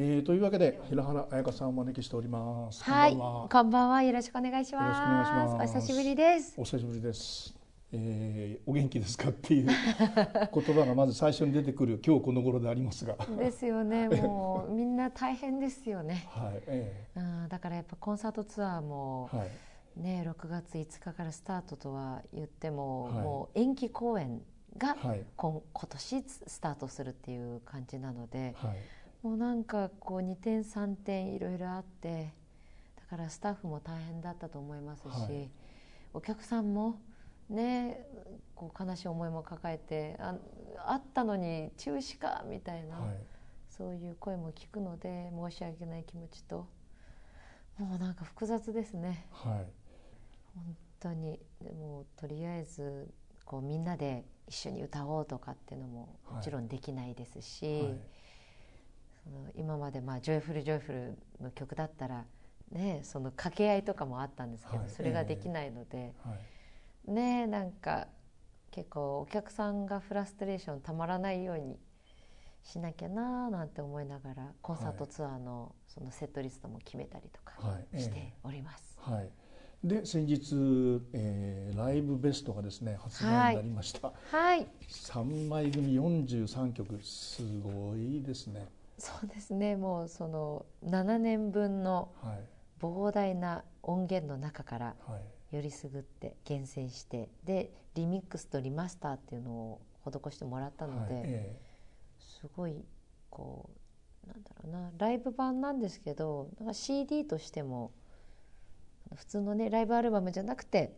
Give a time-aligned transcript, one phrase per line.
[0.00, 2.84] えー、というわけで平原彩香さんをお招きしております。
[2.84, 4.02] はい、こんばんはこんばんは。
[4.04, 4.82] よろしくお願いします。
[4.84, 6.54] よろしくお願いしますお久しぶりです。
[6.56, 7.52] お久しぶりです。
[7.90, 14.08] えー、お元気ですかっていう言葉がまず最初に出てくる 今日この頃でありますが、はい、ですよね。
[14.08, 16.28] もうみんな大変ですよね。
[16.68, 24.40] えうん、だからやっぱコンサートツアーもー、はい、ね、6月5日からスタートとは言っても、はいもう延期公演
[24.76, 28.76] がはい、今今年スタートするっていう感じなので、はい、
[29.22, 32.32] もうなんかこう2点3点いろいろあって、
[32.96, 35.50] だからスタッフも大変だったと思いますし、はい。
[36.14, 37.00] お客さんも
[37.48, 38.06] ね
[38.54, 40.34] こう悲しい思いも抱えてあ
[40.86, 43.16] あったのに中止かみたいな、はい、
[43.68, 46.66] そういう声も聞くので申し訳ない気持ちと
[47.78, 49.26] もうなんか複雑ですね。
[49.30, 49.66] はい、
[50.54, 51.38] 本当に。
[51.62, 53.08] でもとりあえず
[53.44, 57.82] こうみんなで一緒に歌おうとかっていうのももちろんできないですし、はい。
[57.82, 57.88] そ
[59.28, 62.24] の今までまあ「Joyful Joyful」の曲だったら
[62.70, 64.88] ねその掛け合いとかもあったんですけど、はい。
[64.90, 66.34] それができないので、は
[67.06, 68.08] い、ねなんか
[68.70, 71.78] 結構お客さんがフラストレーションたまらないように
[72.62, 78.00] しなきゃなーなんて思いながらコンサートツアーのそのセットリストも決めたりとかはい。
[78.00, 78.98] しております。
[79.00, 79.30] はい。
[79.82, 80.54] で先日、
[81.12, 84.12] えー、ライブベストがですね発売になりました。
[84.30, 84.66] はい。
[84.88, 87.00] 三枚組43曲。
[87.02, 88.66] すごいですね。
[88.98, 89.76] そうですね。
[89.76, 92.40] もうその7年分のはい。
[92.80, 95.18] 膨大な音源の中からは
[95.50, 95.56] い。
[95.56, 101.24] よりすぐって厳選してでリミックスとリマスターっていうのを施してもらったので、はい。
[101.26, 101.56] え
[102.18, 102.84] すごい
[103.30, 103.70] こ
[104.24, 107.92] うなんだろうなライブ版なんですけどなんか CD としても
[109.14, 110.96] 普通のねライブアルバムじゃなくて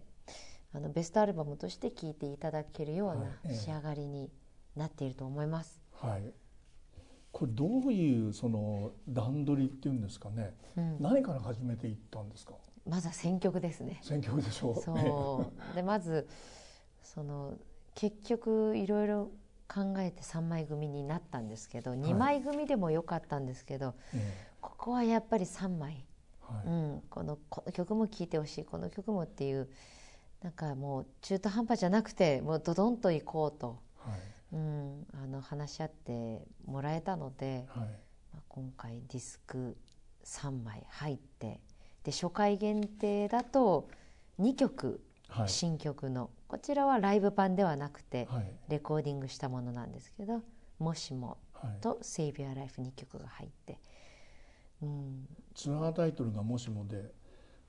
[0.74, 4.30] あのベストアルバムとして聴いていただけるような仕上がりに
[4.76, 5.80] なっていると思います。
[6.04, 6.32] えはい。
[7.32, 10.54] これどういうその段取りっていうんですかね。
[10.76, 12.54] うん、何から始めていったんですか？
[12.86, 14.00] まずは選曲ですね。
[14.02, 14.82] 選曲でしょう。
[14.82, 15.54] そう。
[15.74, 16.28] でまず
[17.02, 17.54] その
[17.94, 19.30] 結局いろいろ
[19.68, 26.04] 考えて3枚組になったんですけど、2枚組でもよかったんですけどえここはやっぱり3枚、
[26.42, 29.68] えはい、うん、このこの曲も聴いてほしいこの曲もっていう
[30.42, 34.18] なんかもう中途半端じゃなくてもうドドンと行こうと、はい
[34.52, 37.88] うん、あの話し合ってもらえたので、はい。
[38.32, 39.76] まあ、今回ディスク
[40.24, 41.60] 3枚入って
[42.04, 43.88] で初回限定だと
[44.40, 45.48] 2曲はい。
[45.48, 48.52] 新曲のこちらはライブ版ではなくてはい。
[48.68, 50.42] レコーディングしたものなんですけど
[50.78, 51.78] 「もしもはい」。
[51.80, 53.78] と「セイビアライフ」2曲が入って、
[54.82, 57.12] うん、ツアータイトルがもしもで。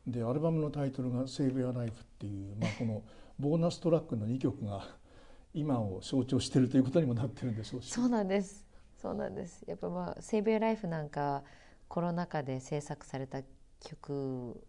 [0.07, 3.03] でアルバムのタイトルが「Save Your Life」っていう、まあ、この
[3.37, 4.87] ボーナストラックの2曲が
[5.53, 7.91] 今を象徴しているということにもなってるんでしょうし。
[7.91, 8.65] そうなんです。
[9.01, 9.63] そうなんです。
[9.67, 11.43] やっぱまあ「セイビアライフ」なんか
[11.87, 13.41] コロナ禍で制作された
[13.79, 14.63] 曲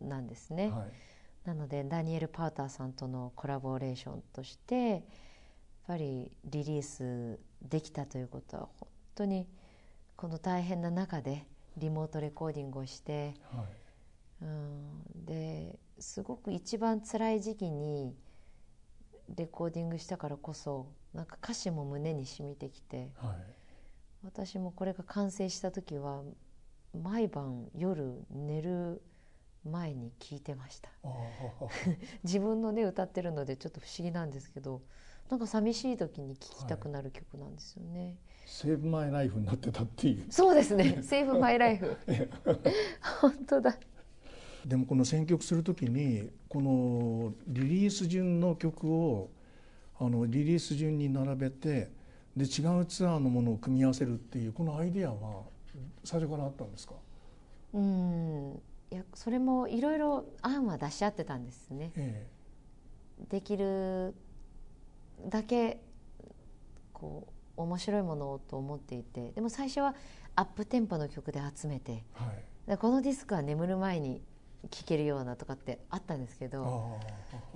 [0.00, 0.92] なんですね、はい。
[1.44, 5.02] なのでダニエル・パウターさんとのコラボレーションとしてやっ
[5.86, 9.48] ぱりリリースできたということは本当に
[10.16, 11.46] この大変な中で
[11.76, 13.66] リモートレコーディングをして、はい。
[14.42, 18.14] うん、ですごく一番辛い時期に
[19.36, 23.62] レコーディングしたからこそなんか歌詞も胸に染みてきてはい。
[24.24, 26.22] 私もこれが完成した時は
[26.94, 29.02] 毎晩夜寝る
[29.68, 30.90] 前に聞いてました。
[32.22, 34.82] 自分のね歌ってるのでちょっと不思議なんですけど
[35.28, 38.16] なんか寂しい時に聴きたくなる曲なんですよね、
[38.46, 40.30] セーブマイライフになってたっていう。
[40.30, 41.96] そうですね「セーブマイライフ」
[43.20, 43.76] 本当だ
[44.66, 49.30] でもこの選曲するときにこのリリース順の曲を
[49.98, 51.90] あのリリース順に並べて
[52.36, 55.42] で違うツアーのものを組み合わせるっていうこのアイデアは
[56.04, 56.94] 最初からあったんですか、
[57.74, 58.60] うん。
[58.90, 61.92] いやそれもいろいろ案は出し合ってたんですね。
[61.96, 62.26] え
[63.30, 64.14] できる
[65.28, 65.80] だけ
[66.92, 69.94] こう面白いものをと思っていてでも最初は
[70.34, 74.22] アップテンポの曲で集めてえはい、でこのディスクは眠る前に
[74.70, 76.98] 聴けるようなとかってあったんですけど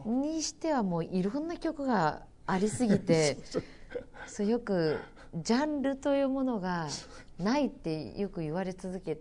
[0.04, 3.38] あにしてはもういろんな曲がありすぎて
[4.26, 4.98] そうよく
[5.34, 6.88] ジャンルというものが
[7.38, 9.18] ないってよく言われ続け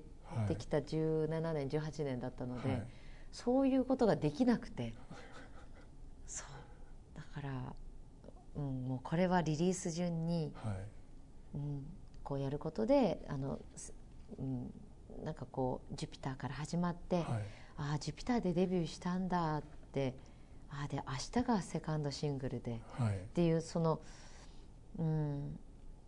[0.48, 2.88] てきた17年18年だったので、はい。
[3.32, 4.94] そういうことができなくて
[6.26, 7.18] そう。
[7.18, 7.74] だから、
[8.56, 10.78] うん、もうこれはリリース順に、はい。
[11.56, 11.86] うん、
[12.24, 13.94] こうやることであの、す
[14.40, 14.74] うん、
[15.24, 17.26] なんかこう「ジュピター」から始まって、はい
[17.78, 20.16] ああジュピターでデビューしたんだって
[20.70, 23.16] ああで明日がセカンドシングルではい。
[23.16, 24.00] っていうその、
[24.98, 25.60] うん、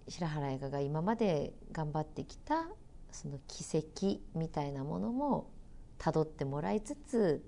[0.07, 2.67] 白原映画が今まで頑張ってきた
[3.11, 5.49] その軌跡みたいなものも
[5.99, 7.43] 辿ってもらいつつ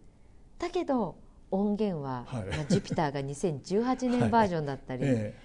[0.57, 1.18] だけど
[1.51, 2.45] 音源は、はい。
[2.45, 5.36] まあ、ジュピターが 2018年バージョンだったり、え。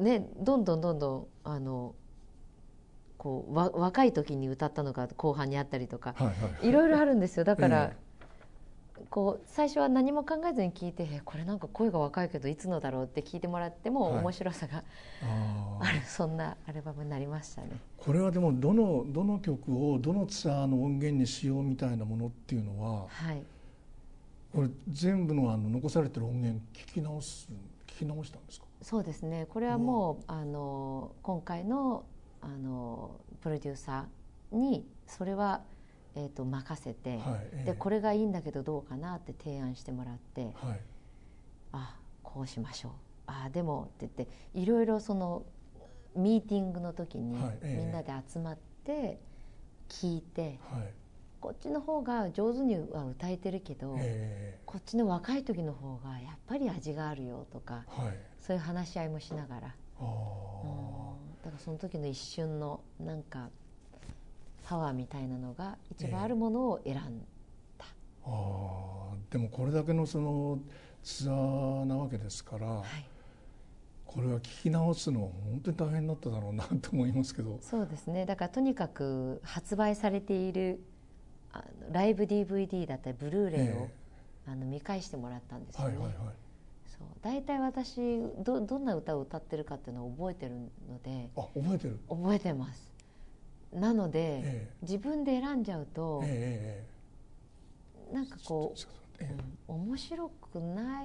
[0.00, 1.94] ね、どんどんどんどんあの
[3.22, 6.32] こうわ若い時に歌ったのが後半にあったりとかいは
[6.62, 6.72] いい。
[6.72, 7.44] ろいろあるんですよ。
[7.44, 7.96] だから、え
[9.10, 14.22] こう最初は何も考えずに聞いてえこれなんか声が若いけどいつのだろうって聞いてもらってもはい。
[14.22, 14.84] 面白さが
[15.22, 15.84] あー。
[15.86, 17.68] ある、そんなアルバムになりましたね。
[17.98, 23.42] これはでもどのどの曲をどのツアーの音源にしようみたいなものっていうのははい。
[24.54, 27.48] これ全部のあの残されてる音源聞き直す
[27.86, 28.66] 聞き直したんですか？
[28.82, 29.46] そうですね。
[29.50, 32.04] これはもうあの今回の
[32.42, 35.62] あのプロデューサーにそれは、
[36.14, 37.20] えー、と任せて、はい
[37.52, 37.64] ええ。
[37.72, 40.80] でこれがいいんだけどどうかなって提案してもらってはい。
[41.72, 42.92] あこうしましょう。
[43.26, 45.44] あでもって言っていろいろその
[46.16, 49.20] ミーティングの時にみんなで集まって
[49.88, 50.92] 聞いて、はい。
[51.40, 58.16] こっちの方が上手には歌えてるけど、えこっちの若い時の方がやっぱり味があるよとかえはい。
[58.38, 59.74] そういう話し合いもしながら。
[60.00, 60.02] あ
[60.64, 60.79] うん
[61.62, 63.50] その時の一瞬のなんか
[64.64, 66.96] パワーみたいなのが一番あるものを選ん
[67.76, 70.58] だ、ーあーでもこれだけのその
[71.02, 73.04] ツアーなわけですからはい、
[74.06, 77.58] これは聞き直すの本当に大変だっただろうなと思いますけど。
[77.60, 78.26] そうですね。
[78.26, 80.80] だからとにかく発売されている
[81.52, 83.90] あのライブ DVD だったりブルーレイを、え
[84.46, 86.34] あの見返してもらったんですよね、えはいはいはい
[87.00, 87.08] そう。
[87.22, 90.52] 大体私どどんな歌を歌ってるかっていうのを覚えてる
[90.88, 91.98] のであ覚えてる？
[92.08, 92.92] 覚えてます。
[93.72, 98.78] なので、え自分で選んじゃうと、えええなんかこう、
[99.20, 99.34] え
[99.68, 101.04] うん面白くな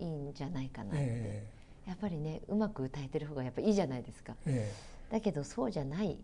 [0.00, 1.02] いんじゃないかなっえて、
[1.86, 1.90] え。
[1.90, 4.34] やっぱりねうまく歌えてる方がやっぱいいじゃないですか。
[4.46, 4.68] え
[5.10, 5.12] え。
[5.12, 6.18] だけどそうじゃない、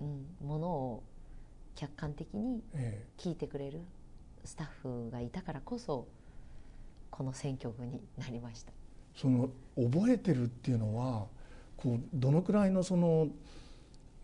[0.00, 1.02] うん、ものを
[1.74, 3.06] 客観的にええ。
[3.20, 3.80] 聞いてくれる
[4.44, 6.06] スタッフがいたからこそ
[7.10, 8.72] この選曲になりました。
[9.14, 11.26] その覚えてるっていうのは
[11.76, 13.28] こうどのくらいのその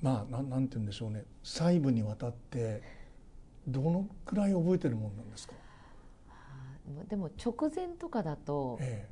[0.03, 1.25] まあなんなんて言うんでしょうね。
[1.43, 2.83] 細部にわたって
[3.67, 5.55] どのくらい覚えてるもんなんですか、
[7.09, 9.09] でも直前とかだとえ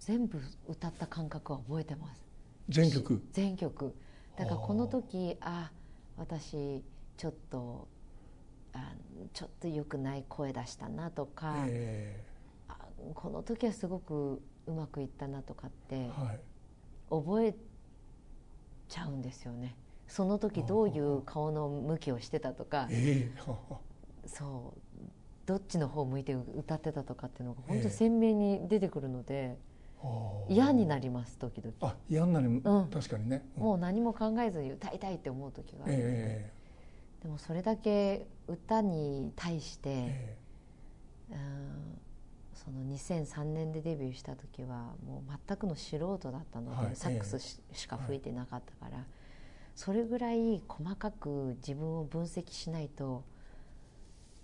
[0.00, 2.24] 全部歌った感覚は覚えてます。
[2.68, 3.22] え、全曲？
[3.32, 3.94] 全曲。
[4.36, 5.70] だからこの時あ
[6.16, 6.82] 私
[7.16, 7.88] ちょっと
[8.74, 8.92] あ
[9.32, 12.35] ちょっと良くない声出したなとか、えあ
[13.14, 16.10] この時はすごくうまくいったなとかって
[17.10, 17.54] 覚え
[18.88, 19.76] ちゃうんですよね。
[20.08, 22.88] その時どういう顔の向きをしてたとか。
[22.90, 23.40] ええ。
[23.40, 23.78] はは
[24.26, 24.80] そう。
[25.46, 29.56] どっちの方向いて歌ってたとかっていうのが本当ええ鮮明に出てくるので
[30.02, 31.72] はあ嫌になります時々。
[31.80, 32.62] あ嫌になる、ん。
[32.62, 33.62] 確かにね、うん。
[33.62, 36.52] もう何も考えずに歌いたいって思う時があるので、え
[37.22, 40.36] でもそれだけ歌に対して、え
[41.30, 41.34] え。
[41.34, 42.00] うん
[42.56, 49.04] その2003年でデビューした時はもう全くの素人だったので、はいサックスししか吹いてなかったから、
[49.74, 53.24] それぐらい細かく自分を分析しないと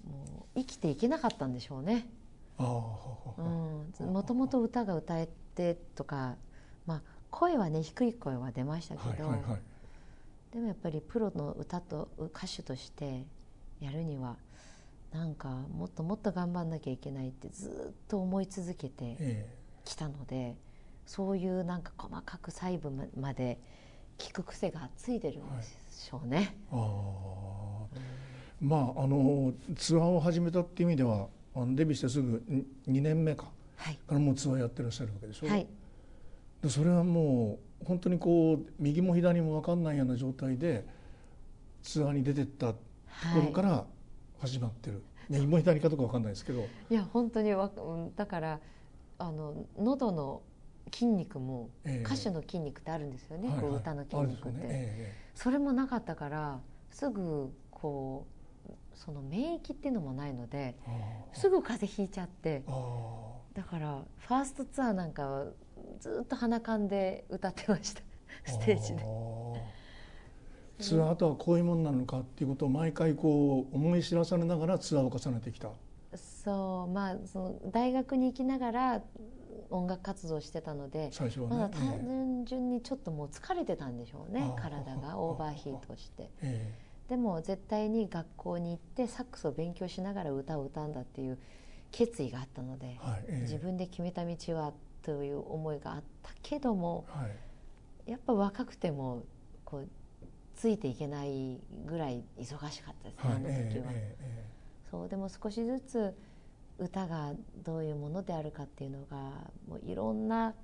[0.07, 2.07] もう生きていけなかったんでしょうね。
[2.59, 6.37] もともと歌が歌えてとか、
[6.87, 9.61] まあ、声はね低い声は出ましたけど、はいはいはい。
[10.53, 13.25] でもやっぱりプロの歌と歌手として
[13.81, 14.37] やるには
[15.13, 19.47] なんかもっともっと頑張んなきゃいけないってずっと思い続けてえ
[19.85, 20.57] きたので
[21.07, 23.59] そういうなんか細かく細部ままで
[24.19, 26.55] 聞く癖がついてるんでしょうね。
[26.55, 27.99] えああ
[28.61, 32.43] まああのツアーを始めたっていう意味ではあのデビューしてすぐ
[32.89, 33.51] 2年目か。
[33.77, 35.67] はい、からもうツアーやってらっしゃるわけでしょ、はい、
[36.63, 40.87] でそれはもう本当にこう右も左も分かんないような状態で
[41.83, 43.85] ツアーに出てったところはから
[44.43, 46.63] 始まってる、右も左かとか分かんないですけど。
[46.63, 48.61] い、いや本当にわうんだから
[49.19, 50.43] あの喉の
[50.93, 52.03] 筋肉もええ。
[52.03, 53.77] 歌手の筋肉ってあるんですよね、はいはい。
[53.77, 58.27] 歌の筋肉って、えそれもなかったからすぐこ
[58.69, 60.75] うその免疫っていうのもないので
[61.33, 65.47] すぐ風邪ひいちゃってあだからファーストツアーなんかは
[66.01, 68.01] ずっと鼻かんで歌ってました。
[68.01, 69.03] あステージで
[70.83, 75.71] ツアーとはこういうもんなのかっていうことを毎回こう思い知らされながらツアーを重ねてきた。
[76.15, 79.03] そうまあその大学に行きながら
[79.71, 81.57] 音楽活動してたので最初はね。
[81.57, 84.61] まだ単純にちょっともう疲れてたんでしょうねああ。
[84.61, 86.31] 体がオーバーヒートして。
[86.43, 86.75] え
[87.09, 91.39] でも絶対に学校に行ってサックスを勉強しながら歌を歌うんだっていう
[91.91, 93.41] 決意があったのでえはいええ。
[93.43, 94.73] 自分で決めた道は
[95.03, 97.27] という思いがあったけどもは
[98.07, 98.11] い。
[98.11, 99.25] やっぱ若くても
[99.65, 99.89] こう
[100.63, 103.35] ついていけないぐらい忙しかったですね、はい。
[103.35, 103.87] あの時は。
[103.91, 104.45] ええ
[104.89, 106.15] そうでも少しずつ
[106.79, 107.33] 歌が
[107.65, 109.17] どういうものであるかっていうのが
[109.67, 110.55] もういろんな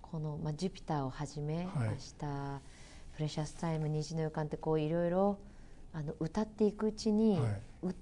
[0.00, 1.88] この、まあ、ジュピターをはじめ、はい。
[1.88, 2.60] 明日
[3.16, 5.38] プレシャスタイム虹の予感ってこういろいろ
[5.92, 7.60] あの歌っていくうちに、ええはい。
[7.82, 7.94] う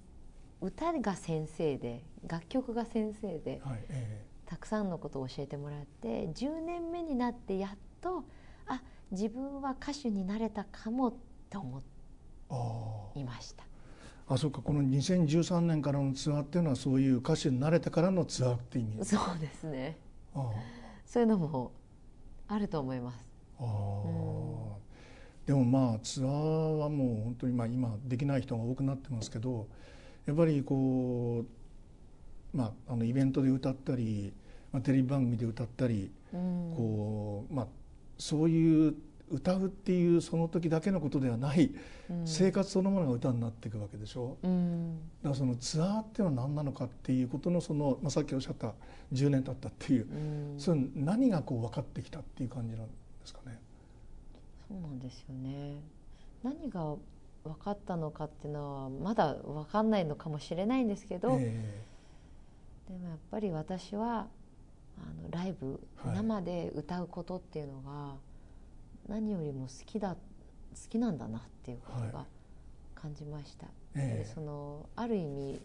[0.61, 3.85] 歌が先生で楽曲が先生ではい。
[3.89, 8.23] えたくさんのことを教えてもらって10年目になってやっと
[8.69, 8.81] あ
[9.11, 11.19] 自分は歌手になれたかも
[11.53, 11.83] と思
[13.15, 13.65] いました。
[14.29, 14.63] ああそうか。
[14.63, 19.05] この2013年からのツアーっていうのはそういう歌手になれてからのツアーって意味。
[19.05, 19.99] そうですね。
[20.35, 20.51] あ
[21.05, 21.73] そういうのも
[22.49, 23.29] あると思います。
[23.59, 24.79] あああ
[25.45, 29.69] でもまあツアーはもう本当にまあ今できない人が多くなってますけど
[30.25, 31.45] やっぱりこ
[32.55, 34.33] うまああのイベントで歌ったり、
[34.73, 36.73] まあ、テレビ番組で歌ったりうん。
[36.77, 37.67] こうまあ
[38.19, 38.95] そういう
[39.33, 41.73] 歌うっていうその時だけのことではない
[42.11, 42.27] うん。
[42.27, 44.37] 生活そのものが歌になっていくわけでしょ？
[44.43, 44.99] うん。
[45.23, 48.75] だからそのツアーっていうのは何なのかっていうことのその、まあ、さっきおっしゃった
[49.13, 50.61] 10年経ったっていううん。
[50.61, 52.93] その何がこう分かってきたっていう感じなんで
[53.25, 53.59] すかね？
[54.69, 55.81] そうなんですよね。
[56.43, 56.97] 何が
[57.45, 61.85] 分かったのかっていうのはまだ分かんないのかもしれないんですけど、え。
[62.89, 64.27] でもやっぱり私は
[64.99, 66.17] あのライブ、はい。
[66.17, 68.15] 生で歌うことっていうのが
[69.09, 70.17] 何よりも好きだ好
[70.89, 72.27] きなんだなっていうことがは
[72.95, 75.61] 感じました、えやっぱりえそのある意味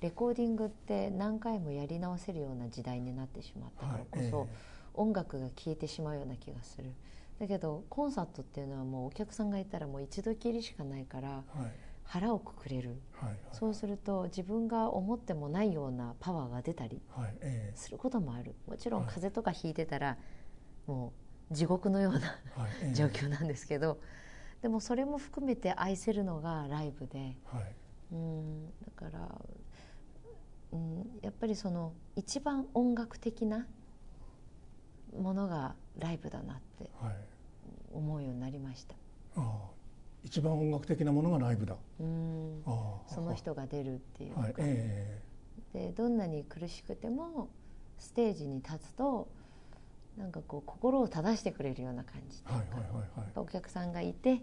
[0.00, 4.48] レコーディングって何回もやり直せるような時代になってしまったからこそ、はい。
[4.94, 6.92] 音楽が消えてしまうような気がする。
[7.38, 11.44] だけどコンサートっていうのはもうお客さんがいたらもう一度きりしかないからはい。
[12.04, 12.96] 腹をくくれる。
[13.20, 13.38] はいはい。
[13.52, 17.34] そうすると自分が思ってもないようなパワーが出たりはい。
[17.40, 17.72] え。
[17.74, 18.54] することもある。
[18.68, 19.08] もちろんはい。
[19.08, 20.18] 風邪とかひいてたら
[20.86, 22.18] もう地獄のような
[22.56, 22.94] えはいええ。
[22.94, 23.98] 状況なんですけど
[24.62, 27.74] でもそれも含めて愛せるのがライブではい。
[28.12, 29.40] うんだから、
[30.72, 33.66] うん、やっぱりその一番音楽的な
[35.18, 37.14] ものがライブだなってはい。
[37.92, 38.94] 思うようになりました。
[39.36, 39.76] ああ
[40.24, 41.76] 一番音楽的なものがライブだ。
[42.00, 42.62] うん。
[42.66, 43.12] ああ。
[43.14, 45.22] その人が出るっていうか、はいえ。
[45.72, 47.48] でどんなに苦しくても
[47.98, 49.28] ステージに立つと
[50.16, 52.38] なんかこう心を正してくれるような感じ。
[52.38, 52.42] い
[53.36, 54.42] お客さんがいて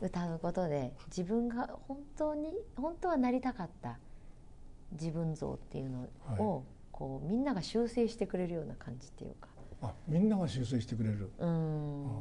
[0.00, 3.98] 歌うことで自分が本当に本当はなりたかった
[4.92, 6.64] 自分像っていうのを、はい。
[6.92, 9.48] こうみんなが修正してくれるような感じっていうか。
[9.82, 11.30] あみんなが修正してくれる。
[11.38, 12.06] うん。
[12.06, 12.20] あ。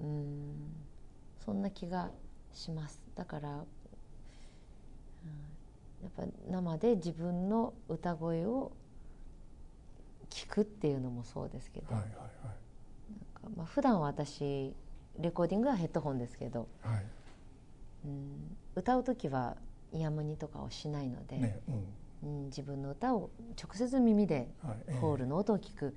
[0.00, 0.74] うん。
[1.44, 2.10] そんな気が
[2.52, 3.00] します。
[3.14, 3.56] だから、うん、
[6.02, 8.72] やっぱ生で自分の歌声を
[10.34, 14.74] 聞くっていうのもそうですけど、はいはいなんかまあ普段は私
[15.20, 16.94] レコーディングはヘッドホンですけど、はい。
[16.94, 17.04] はい
[18.06, 19.56] うん、歌う時は
[19.92, 21.60] イヤモニとかをしないので、ね
[22.22, 22.38] うん。
[22.40, 23.30] うん、自分の歌を
[23.62, 24.98] 直接耳ではいええ。
[24.98, 25.96] ホールの音を聞く、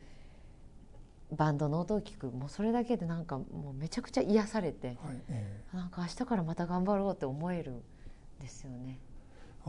[1.32, 4.98] バンドの音を聞くもうそれだけでなんかもうめちゃくちゃ癒されてはい
[5.30, 5.76] ええ。
[5.76, 7.82] なんか明日からまた頑張ろうって思えるん
[8.40, 9.00] ですよね。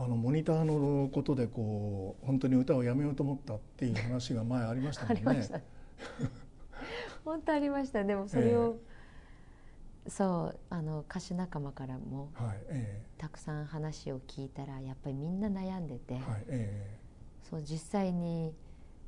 [0.01, 5.21] あのモニターのことでこう本当に歌をやめようと思ったっていう話が前ありましたあもんね。
[5.21, 5.59] りました。
[7.25, 8.05] 本当ありました。
[8.05, 8.77] でもそれを、
[10.07, 16.97] そうあの歌手仲間からもはいえたくさん話を聞いたらやっぱりみんな悩んでて、えはいえ
[17.49, 18.53] そう実際に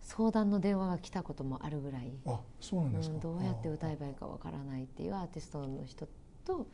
[0.02, 3.16] 相談の電話が来たこともあるぐらい、えあそうなんですか。
[3.16, 6.06] うん、どうやって歌えあばいいかわからないっていうアーティストの人
[6.44, 6.68] と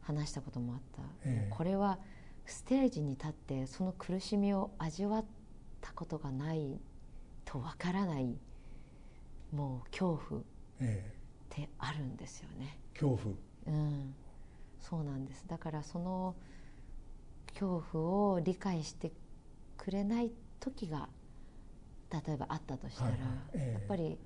[0.00, 2.00] 話したこともあった、これは
[2.46, 5.24] ステージに立ってその苦しみを味わっ
[5.80, 6.80] たことがない
[7.44, 8.36] とわからない
[9.52, 10.44] もう恐怖っ
[10.80, 11.14] え。
[11.50, 12.78] てあるんですよね。
[12.94, 13.34] え恐怖。
[13.66, 14.14] うん、
[14.80, 15.44] そうなんです。
[15.46, 16.34] だからその
[17.48, 19.12] 恐怖を理解して
[19.76, 21.08] くれない時が
[22.10, 23.28] 例えばあったとしたら、はいはい。
[23.54, 23.72] ええ。
[23.74, 24.18] やっぱり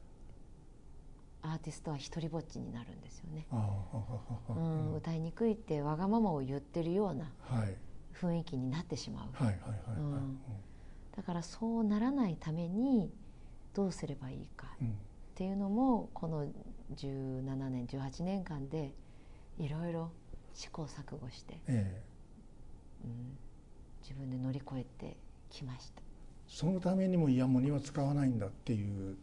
[1.43, 3.47] アーティストは一りぼっちになるんですよね、
[4.49, 7.77] うん、歌いにくいってわがままを言ってるようなはい
[8.21, 9.29] 雰囲気になってしまう、
[11.17, 13.11] だからそうならないために
[13.75, 14.89] どうすればいいかうん。
[14.89, 14.91] っ
[15.35, 16.47] ていうのもこの
[16.95, 18.93] 17年18年間で
[19.59, 20.11] いろいろ
[20.55, 22.03] 試行錯誤して、ええ。
[23.05, 23.37] うん、
[24.03, 25.17] 自分で乗り越えて
[25.51, 26.03] きました。
[26.49, 29.17] そのためにもイヤモニは使わないんだっていう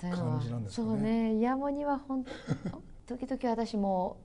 [0.00, 0.88] 感じなんですかね。
[0.88, 1.34] そうね。
[1.36, 2.24] イヤモニはほん
[3.06, 4.16] 時々私も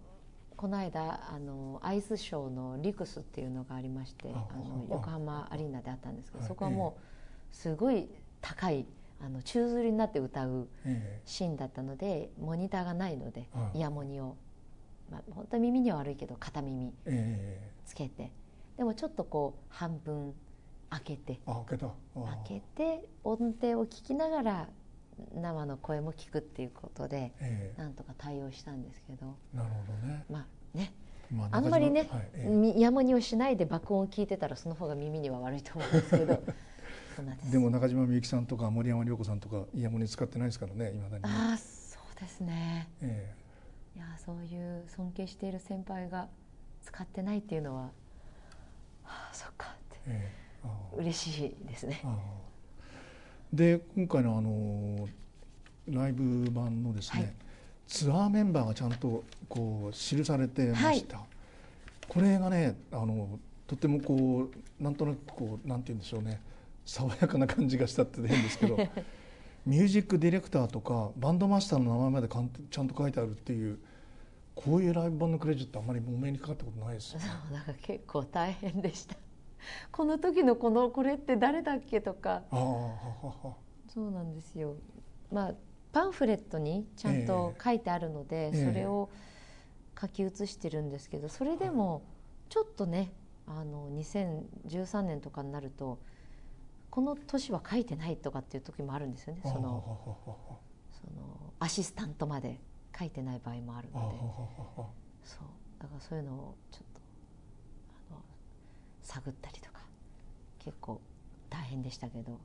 [0.63, 6.47] この間あのアイスショーのリクスっていうのがありましてああのあ横浜アリーナであったんですけど、はい。
[6.47, 8.07] そこはもうすごい
[8.39, 8.85] 高い
[9.21, 13.79] あの宙吊りになって歌うえシーンだったのでモニターがないのではい。
[13.79, 14.37] イヤモニを、
[15.11, 18.31] まあ、本当は耳には悪いけど片耳えつけて
[18.77, 20.33] でもちょっとこう半分
[20.89, 21.41] 開けて
[22.15, 24.69] 開けて音程を聞きながら
[25.35, 29.35] 生の声も聞くっていうことでえなんとか対応したんですけど。
[29.53, 30.93] えなるほどね、まあね。
[31.31, 32.49] まあんまりねはいええ。
[32.49, 36.41] みやもにをしないで爆音を聞いてたらその方が耳には悪いと思うんですけど。
[37.21, 37.51] です。
[37.51, 42.89] でも中島みゆきさんとか森山良子さんとかイヤモニ使ってないですからねいまだにね、ああそうですね。
[43.01, 43.35] え
[43.95, 46.27] いやそういう尊敬している先輩が
[46.81, 47.91] 使ってないっていうのはは
[49.03, 49.99] あそっかって。
[50.07, 50.43] えー
[50.95, 52.01] 嬉しいですね。
[52.03, 52.52] あー
[53.53, 55.07] で今回のあの
[55.87, 57.33] ライブ版のですね、はい。
[57.87, 61.19] ツアーメンバーがちゃんとこう記されてました、
[62.07, 66.41] これがねあのとてもこうなんとなくこうなんて言うんでしょうね。
[66.85, 68.75] 爽やかな感じがしたって変ですけど
[69.65, 73.79] ミュージックディレクターとかバンドマスターの名前までかんちゃんと書いてあるっていう
[74.55, 77.25] こういうライブ版のクレジットあんまりお目にかかったことないですよね。
[77.51, 79.15] なんか結構大変でした
[79.91, 82.43] この時のこのこれって誰だっけとか。
[83.87, 84.75] そうなんですよ。
[85.31, 85.53] まあ
[85.91, 88.65] パンフレットにちゃんと書いてあるので、ええ。
[88.65, 89.09] それを
[89.99, 92.03] 書き写してるんですけどそれでも
[92.49, 93.11] ちょっとね
[93.47, 95.99] あの2013年とかになると
[96.89, 99.41] この年は書いてないとかっていう時もあるんですよね。
[99.43, 100.27] その
[100.91, 102.59] そのアシスタントまで
[102.97, 104.17] 書いてない場合もあるので。
[105.23, 105.47] そう。
[105.79, 106.82] だからそういうのをちょ
[109.03, 109.79] 探ったりとか
[110.59, 110.99] 結構
[111.49, 112.39] 大変でしたけど。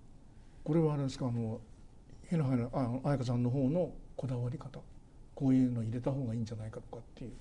[0.64, 1.28] これはあれですか？
[1.28, 1.60] あの
[2.28, 4.80] 日野原あ彩香さんの方のこだわり方。
[5.34, 7.32] こういうの入れた方がいいんじゃないかとかっていう。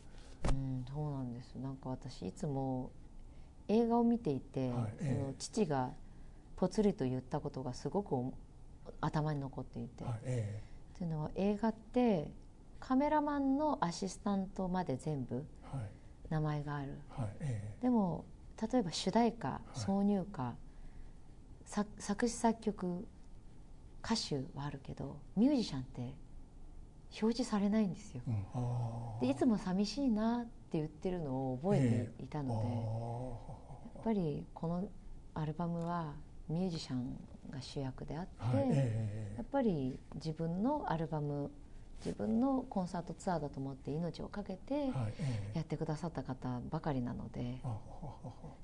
[0.50, 1.56] うんそうなんです。
[1.56, 2.92] なんか私いつも
[3.68, 5.36] 映画を見ていて、はいええ。
[5.40, 5.92] 父が
[6.56, 8.34] ぽつりと言ったことがすごくお
[9.02, 10.62] 頭に残っていて、はいえ
[10.96, 12.32] っていうのは映画って
[12.80, 15.44] カメラマンのアシスタントまで全部
[16.30, 17.00] 名前がある。
[17.10, 17.76] はいえ。
[17.82, 18.24] でも
[18.62, 19.78] 例えば主題歌い。
[19.78, 20.56] 挿入歌、
[21.66, 23.08] 作作詞作曲
[24.04, 26.02] 歌手はあるけどミュージシャンって
[27.22, 28.22] 表示されないんですよ。
[28.28, 28.60] えう
[29.24, 29.28] ん。
[29.28, 32.54] でいつも寂しいなって言ってるのを覚えていたので、
[33.96, 34.88] やっぱりこの
[35.34, 36.14] アルバムは
[36.50, 37.18] ミュージシャン
[37.52, 38.68] が主役であって、はい。
[38.72, 39.34] え。
[39.38, 41.52] やっぱり自分のアルバム
[42.06, 44.92] 自分のコンサートツアーだと思って命を懸けて
[45.54, 47.58] やってくださった方ばかりなので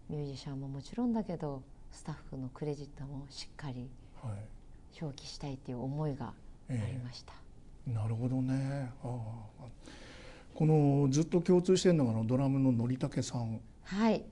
[0.10, 3.90] ミュージシャンももちろんだけどスタッフのクレジットもしっかり
[5.02, 6.34] 表記したいっていう思いがあ
[6.70, 7.34] りえました。
[7.90, 8.90] えなるほどね。
[9.04, 9.66] ああ。
[10.56, 13.60] このずっと共通してるのがドラムの則武さん。
[13.84, 14.24] はい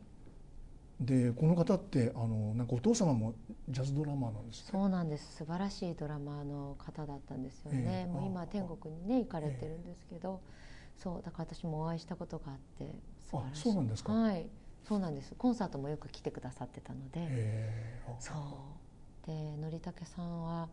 [1.01, 3.33] でこの方ってあのなんかお父様も
[3.67, 4.69] ジャズドラマーなんですね。
[4.71, 5.37] そうなんです。
[5.37, 8.09] 素晴らしいドラマーの方だったんですよね、ええ。
[8.11, 10.41] あもう今天国にね行かれてるんですけど、
[10.95, 12.93] そうだから私もお会いしたことがあって
[13.31, 13.61] 素晴らしい。
[13.63, 14.13] そうなんですか。
[14.13, 14.47] はい。
[14.87, 15.33] そうなんです。
[15.35, 18.01] コンサートもよく来てくださってたので、ええ。
[18.07, 19.27] あそう。
[19.27, 20.69] で則武さんは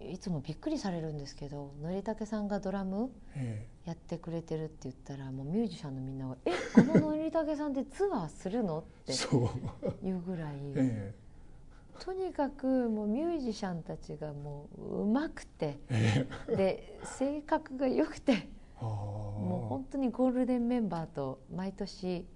[0.00, 10.20] いつもびっくりされるんですけど則武さんがドラムえやってくれてるって言ったらもうミュージシャンのみんなが「えあの則武さんってツアーするの?」っえていう。
[10.20, 11.14] ぐらい、 え
[11.98, 16.52] とにかくもうミュージシャンたちがもう上手くてええ。
[16.52, 18.48] えで性格が良くて
[18.80, 22.26] もう本当にゴールデンメンバーと毎年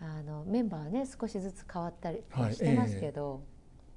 [0.00, 3.42] あのメンバーはね少しずつ変わったりはいしてますけど、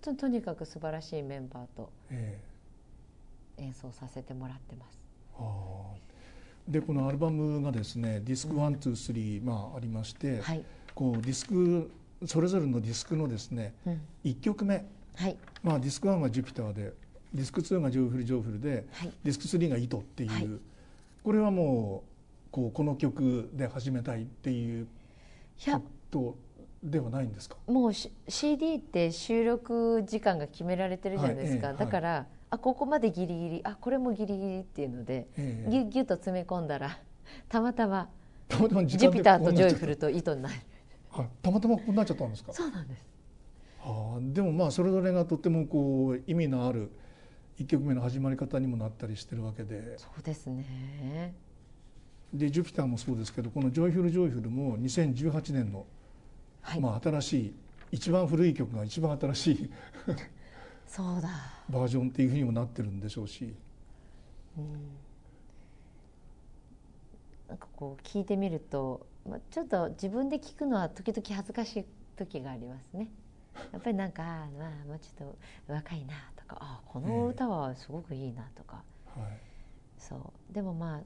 [0.02, 2.55] ととにかく素晴らしいメンバーとええ
[3.58, 5.00] 演奏させてもらってます。
[6.68, 10.64] でこのアルバムがですねディスク123、まあありまして、はい、
[10.96, 11.92] こうディスク
[12.26, 15.38] それぞれのディスクのですねうん、1曲目、はい。
[15.62, 16.94] まあ、ディスク1が「ジュピター」で
[17.34, 19.12] ディスク2が「Joyful Joyful」ではい。
[19.24, 20.50] ディスク3が「糸」っていう、はい。
[21.24, 22.04] これはも
[22.48, 24.88] うこうこの曲で始めたいっていう
[25.66, 26.38] こと
[26.84, 27.58] ではないんですか？
[27.68, 33.62] もうし CD って収録時間が決められてるじゃないですか、はいええだから、あここまでギリギリ。
[33.64, 35.70] あこれもギリギリっていうので、ええ。
[35.70, 36.98] ギュッギュッと詰め込んだら
[37.50, 38.10] たまたま
[38.50, 40.56] Jupiter と Joyful と糸になる。
[41.12, 42.54] あたまたまこうなっちゃったんですか？
[42.54, 43.06] そうなんです。
[43.82, 46.92] ああでもまあそれぞれがとってもこう意味のある
[47.60, 49.98] 1曲目の始まり方にもなったりしてるわけで。
[49.98, 51.34] そうですね。
[52.34, 55.86] で「Jupiter」もそうですけどこの「Joyful Joyful」も2018年の、
[56.62, 57.56] はい、まあ、新しい
[57.92, 59.70] 一番古い曲が一番新しい
[60.96, 61.28] そうだ、
[61.70, 63.54] バージョンっていうふうにもなってるんでしょうし。
[64.58, 64.64] うん、
[67.50, 73.10] なんかこう聞いてみると、まあ、ちょっと自分で聞くのは時々恥ずかしい時がありますね。
[73.74, 75.28] やっぱりなんかまあもうちょっ
[75.68, 79.38] と若いなとかあこの歌はすごくいいなとか、はい。
[79.98, 80.54] そう。
[80.54, 81.02] でもまあ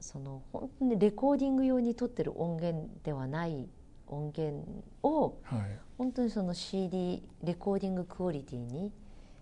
[0.00, 3.68] その本当にレコーディング用に撮ってる音源ではない
[4.06, 4.66] 音源
[5.02, 5.78] をはい。
[5.98, 8.92] 本当にその CD レコーディングクオリティに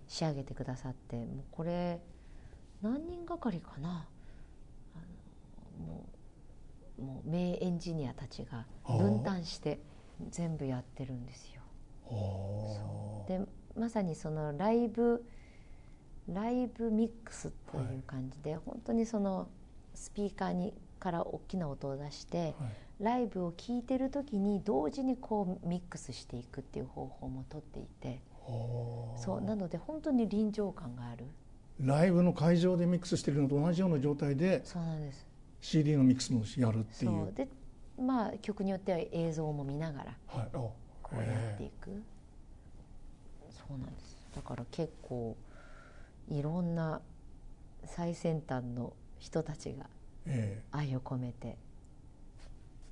[0.07, 1.99] 仕上げてくださってもうこれ
[2.81, 4.07] 何人がかりかな。
[5.79, 6.05] も
[6.99, 9.79] うもう名エンジニアたちが分担して
[10.29, 11.61] 全部やってるんですよ。
[12.07, 13.41] あで
[13.77, 15.25] まさにそのライブ
[16.27, 19.47] ライブミックスという感じで、本当にその
[19.93, 22.53] スピーカーにから大きな音を出して、はい。
[22.99, 28.21] ライブを聴いてる時に同時にこうミックスしていくっていう方法もとっていて
[29.17, 31.25] そうなので本当に臨場感がある。
[31.79, 35.27] ライブの会場でミックスしてるのと同じような状態でそうなんです。
[35.61, 37.29] CD のミックスもやるっていそう。
[37.29, 37.47] うで
[37.99, 40.47] まあ曲によっては映像も見ながらはい。
[40.53, 40.75] あこ
[41.13, 41.89] うやっていく、
[43.49, 44.17] そうなんです。
[44.35, 45.35] だから結構
[46.29, 47.01] いろんな
[47.85, 49.85] 最先端の人たちが
[50.25, 51.57] え愛を込めて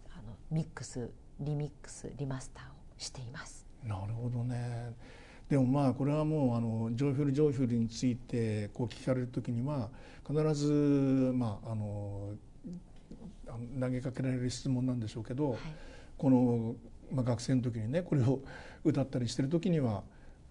[0.10, 3.66] あのミックスリミックスリマスターをしています。
[3.86, 4.94] えなるほどね
[5.54, 9.90] でもまあこれはもうあの Joyful Joyful についてこう聞かれる時には
[10.28, 12.32] 必ずまああの
[13.80, 15.60] 投げかけられる質問なんでしょうけど、はい。
[16.18, 16.76] この、
[17.12, 18.40] まあ、学生の時にねこれを
[18.84, 20.02] 歌ったりしてる時には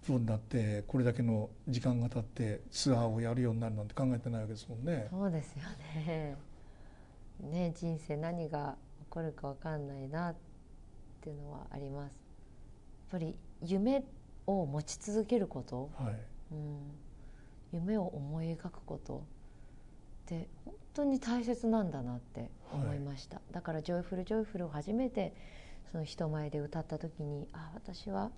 [0.05, 5.07] プロになってこれだけの時間が経ってツアーをやるようになるなんて考えてないわけですもんね。
[5.09, 5.63] そうですよ
[6.05, 6.37] ね。
[7.41, 10.35] ね人生何が起こるか分かんないなっ
[11.19, 12.13] ていうのはあります。
[13.11, 14.01] やっぱり夢
[14.47, 16.15] を持ち続けること、はい。
[16.51, 16.79] うん、
[17.71, 19.23] 夢を思い描くこと。
[20.23, 25.33] って本当に大切なんだなって思いました、だから「Joyful Joyful」を初めて
[25.91, 28.31] その人前で歌った時にあ私は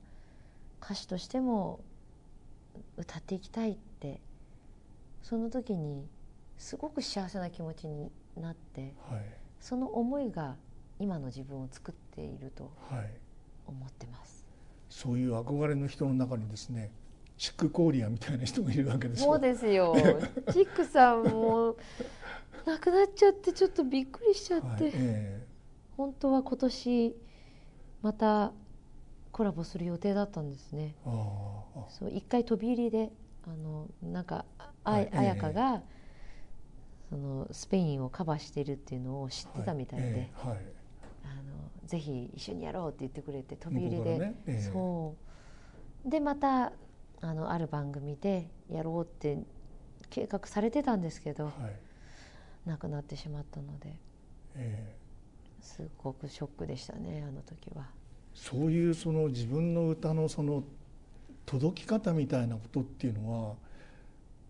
[0.82, 1.80] 歌手としても
[2.98, 4.20] 歌っていきたいって
[5.22, 6.08] その時に
[6.58, 9.22] すごく幸せな気持ちになってはい。
[9.60, 10.58] その思いが
[11.00, 13.10] 今の自分を作っているとはい。
[13.68, 14.35] 思ってます
[14.96, 16.90] そういう憧れの人の中にですね
[17.38, 19.26] チックコーリアみたいな人がいるわけですよ。
[19.26, 19.94] そうですよ。
[20.54, 21.76] チックさんも
[22.66, 25.46] 亡くなっちゃってちょっとびっくりしちゃって、はいえ
[25.98, 27.16] 本当は今年
[28.02, 28.54] また
[29.34, 30.96] コラボする予定だったんですね。
[31.90, 33.12] そう一回飛び入りで
[33.46, 34.46] あのなんか
[34.86, 35.84] あはい彩香が、
[37.10, 40.75] そのスペインをカバーしてるっていうのを知ってたみたいで、はいええはい
[41.86, 44.36] ぜひ一緒にやろうって言ってくれて飛び入りで、ね。
[44.48, 44.72] ええ。
[44.72, 45.16] そ
[46.06, 46.10] う。
[46.10, 46.72] でまた
[47.22, 49.38] あのある番組でやろうって
[50.10, 51.54] 計画されてたんですけどはい。
[52.66, 53.96] 亡くなってしまったので。
[54.56, 54.96] ええ。
[55.62, 57.88] すごくショックでしたねあの時は。
[58.34, 60.64] そういうその自分の歌のその
[61.46, 63.56] 届き方みたいなことっていうのは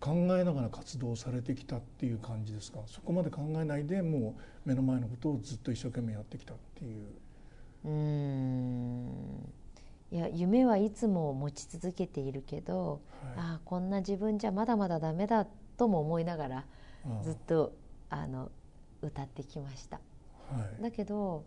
[0.00, 2.80] 考えながら活動されてきたっていう感じですか？
[2.86, 7.06] そこまで考えないでもう目の前のことをずっと一生懸命やってきたっていう
[7.84, 9.52] うーん。
[10.12, 13.32] いや夢はいつも持ち続けているけど、はい。
[13.36, 16.64] ああこんな自分じゃまだまだダメだとも思いながら
[17.22, 17.72] ずっと
[18.08, 18.50] あの
[19.02, 20.00] 歌ってきました。
[20.50, 20.82] はい。
[20.82, 21.44] だけど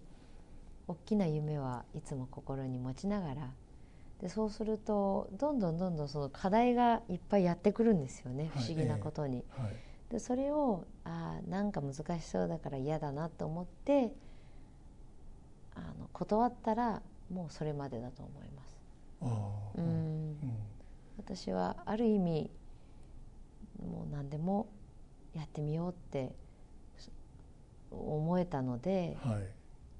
[0.87, 3.53] 大きな夢はいつも心に持ちながら
[4.21, 8.67] でそうするとどんどんどんどんその課題がいっぱいやってくるんですよね不はい。
[8.69, 9.43] 思議なことに。
[9.57, 9.75] はい。
[10.11, 14.11] でそれをああなんか難しそうだから嫌だなと思って
[15.79, 18.79] あの断ったらもうそれまでだと思います。
[19.77, 20.37] うんうん。
[21.17, 22.49] 私はある意味
[23.85, 24.67] もう何でも
[25.33, 26.33] やってみようって
[26.97, 27.11] そ
[27.91, 29.43] 思えたのではい。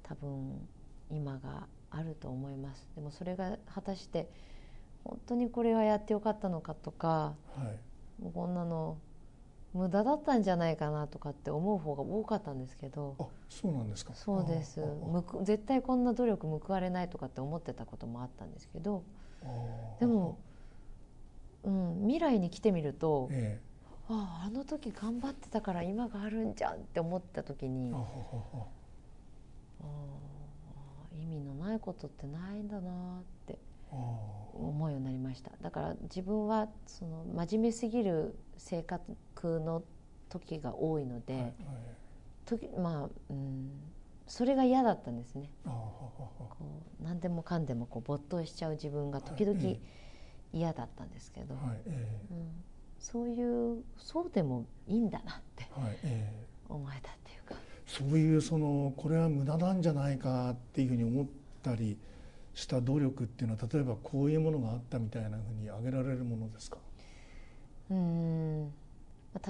[0.02, 0.68] 多分
[1.10, 2.88] 今があると思います。
[2.94, 4.28] でもそれが果たして
[5.04, 7.64] 本当にこれはやってよかったのかとかは
[8.20, 8.22] い。
[8.22, 8.98] もうこんなの
[9.72, 13.14] 無駄だったんじゃないかなとかって思う方が多かったんですけど。
[13.18, 14.14] あそうなんですか。
[14.14, 14.82] そうです。
[15.42, 19.02] 絶対こんな努力報われないとかって思ってたこともあったんですけど。
[20.00, 20.38] でも、
[21.64, 23.60] うん、未来に来てみるとえ
[24.08, 28.02] あああの時頑張ってたから今があるんじゃんって思った時にえああ
[29.84, 33.39] あ意味のないことってないんだなって。
[33.39, 33.39] あ
[33.90, 35.50] 思うようになりました。
[35.60, 39.16] だから自分はその真面目すぎる性格
[39.60, 39.82] の
[40.28, 41.54] 時が多いので、あはいはい。
[42.46, 43.70] 時まあ、うん、
[44.26, 45.50] それが嫌だったんですね。
[45.64, 45.70] こ
[47.00, 49.58] う何でもかんでもこう没頭しちゃう自分が時々
[50.52, 52.48] 嫌だったんですけど、はいえうん、
[52.98, 56.46] そういうそうでもいいんだなってえはいええ。
[56.68, 57.54] 思えたっていうか。
[57.86, 61.26] そういうそのこれは無駄なんじゃないかっていうふうに思っ
[61.62, 61.98] たり
[62.60, 66.78] した努力っていうのは例えばこういうものがあったみたいなふうに挙げられるものですか？
[67.90, 68.66] うん。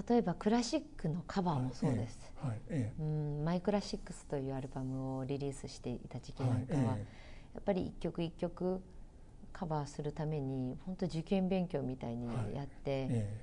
[0.08, 2.60] 例えばクラシックのカバーもそうです、はい。
[2.68, 3.44] えうん。
[3.44, 6.98] マイクラシックスというアルバムをリリースしていた時期なんかは、はい。
[7.00, 7.04] え
[7.54, 8.80] やっぱり一曲一曲
[9.52, 13.40] カバーするために本当受験勉強みたいにやって、え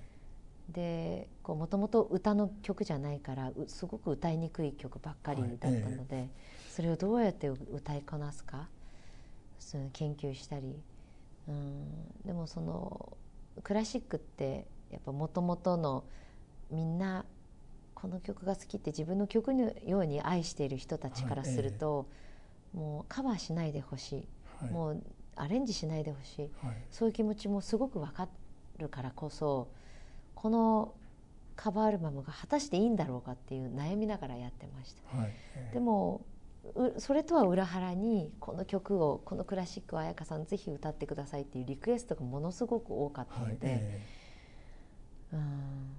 [0.70, 6.30] でもともと歌の曲じゃないからうすごく歌いにくい曲ばっかりだったので、
[6.70, 8.68] それをどうやって歌いこなすか
[9.60, 10.76] そういう研究したり、
[11.48, 11.86] うん、
[12.26, 13.18] でもその
[13.64, 16.04] クラシックってやっぱもともとの
[16.72, 17.26] みんな
[17.94, 22.08] この曲が好きって自分の曲のように愛している人たちからすると、
[22.74, 24.28] もうカバーしないでほしい、
[24.62, 24.72] はい。
[24.72, 25.04] もう
[25.36, 26.50] アレンジしないでほしい。
[26.64, 26.76] はい。
[26.92, 28.30] そういう気持ちもすごくわか
[28.78, 29.70] るからこそ
[30.36, 30.94] この
[31.56, 35.18] カバーアルバムが果たしていいんだろうかっていう悩みながらやってました。
[35.18, 35.34] はい。
[35.56, 36.37] えでもう
[36.98, 44.02] それとは裏腹にこの曲をこのクラシックを彩香さんぜひ歌ってくださいっていうリクエストがものすごく多かったはいので、え。
[45.34, 45.98] うん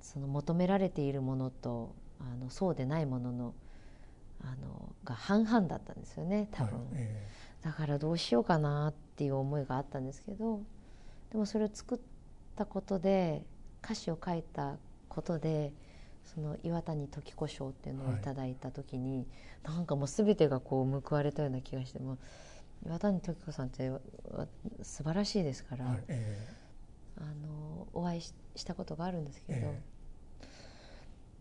[0.00, 3.54] その求められているものとあのそうでないものの
[4.42, 7.26] あのが半々だったんですよね多分、はいえ。
[7.62, 10.60] だからどうしようかなっていう思いがあったんですけど
[11.32, 11.98] でもそれを作っ
[12.54, 13.44] たことで
[13.82, 14.76] 歌詞を書いた
[15.08, 15.72] ことで
[16.24, 19.26] その岩谷時子賞っていうのをいただいた時に、
[19.62, 22.18] なんかもう全てがこう報われたような気がしても
[22.84, 24.00] 岩谷時子さんってわ
[24.82, 26.48] 素晴らしいですから、えはいえ
[27.16, 29.82] あのお会いししたことがあるんですけど、え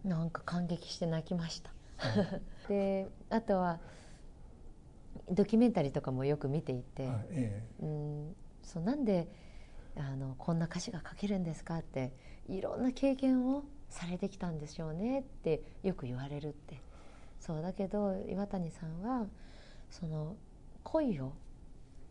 [0.04, 1.72] なんか感激して泣きました。
[2.70, 3.80] え であとは
[5.30, 7.64] ドキュメンタリーとかもよく見ていて、はいえ。
[7.82, 9.28] うんそうなんで
[9.96, 12.14] あのこんな歌詞が書けるんですかって
[12.48, 13.64] いろんな経験を
[13.94, 16.82] されてきたんでしょうねってよく言われるって。
[17.40, 19.28] そうだけど岩谷さんは
[19.90, 20.38] その
[20.84, 21.34] 恋を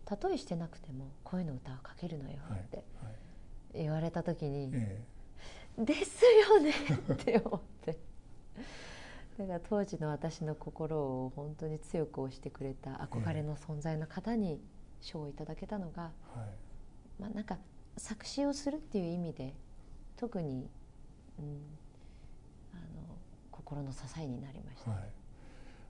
[0.04, 3.08] たとえしてなくても恋の歌は書けるのよはいっては
[3.74, 3.82] い。
[3.82, 5.02] 言われた時に、え
[5.78, 6.74] ですよね
[7.12, 7.98] って思って。
[9.38, 14.60] だから当時の私の心を本当に強く押してくれた憧れの存在の方に
[15.00, 16.48] 賞をいただけたのが、えはい。
[17.18, 17.58] まあ、なんか
[17.96, 19.54] 作詞をするっていう意味で
[20.16, 20.68] 特に、
[21.42, 21.48] うん、
[22.72, 23.16] あの
[23.50, 24.90] 心の支えになりました。
[24.90, 25.00] はい、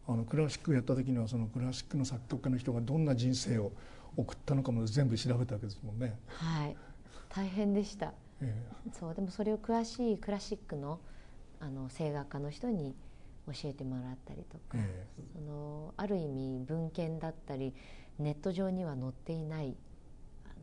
[0.09, 3.73] あのクラシックやった時にはそのクラシックの作曲家の人がどんな人生を
[4.17, 6.19] 送ったのかも全部調べたわけですもんね。
[6.29, 6.77] はい、
[7.29, 8.13] 大変でした。
[8.41, 8.55] え
[8.93, 11.01] そうでもそれを詳しいクラシックの
[11.61, 12.97] あの声楽家の人に
[13.47, 17.73] 教えてもらったりとか、えそのある意味文献だったり
[18.19, 19.77] ネット上には載っていない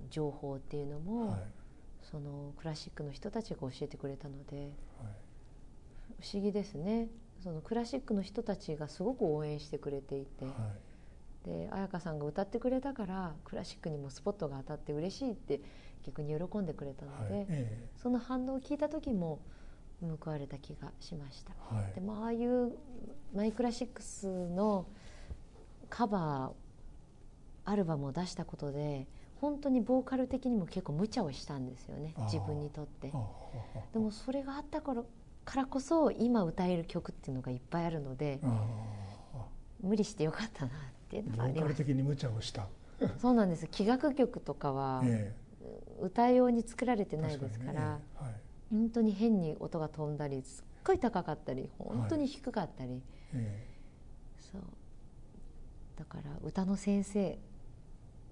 [0.09, 1.58] 情報っていうのえも、はい
[2.09, 5.29] そのクラシックの人たちが教えてくれたのではい。
[6.21, 7.07] 不思議ですね。
[7.43, 11.49] そのクラシックの人たちがすごく応援してくれていて、はい。
[11.49, 15.61] で彩香さんが歌ってくれたからクラシックにもスポットが当たって嬉しいって
[16.05, 17.45] 逆に喜んでくれたので、はい。
[17.49, 19.39] えその反応を聞いた時も
[20.01, 21.53] 報われた気がしました。
[21.71, 21.93] えはい。
[21.93, 22.73] でもああいう
[23.33, 24.87] マイクラシックスの
[25.89, 29.07] カバーアルバムを出したことで
[29.41, 33.11] 本当にボーカル的にも結構無茶をしたんですよね自分にとって。
[33.93, 35.03] でもそれがあったから
[35.45, 38.39] からこそ今歌える曲っていうのがいっぱいあるので
[39.81, 40.71] 無理してよかったなっ
[41.09, 41.75] ていうのがあります。
[41.75, 42.67] 的に無茶をした。
[43.17, 43.67] そうなんです。
[43.67, 45.33] 器楽曲とかはえ
[46.01, 48.23] 歌用に作られてえないですから、ねええ。
[48.23, 48.33] はい。
[48.71, 53.01] 本当に変に音が飛んだりすっごい高かったり本当に低かったり、
[53.33, 53.65] え。
[54.51, 54.61] そう。
[55.97, 57.39] だから歌の先生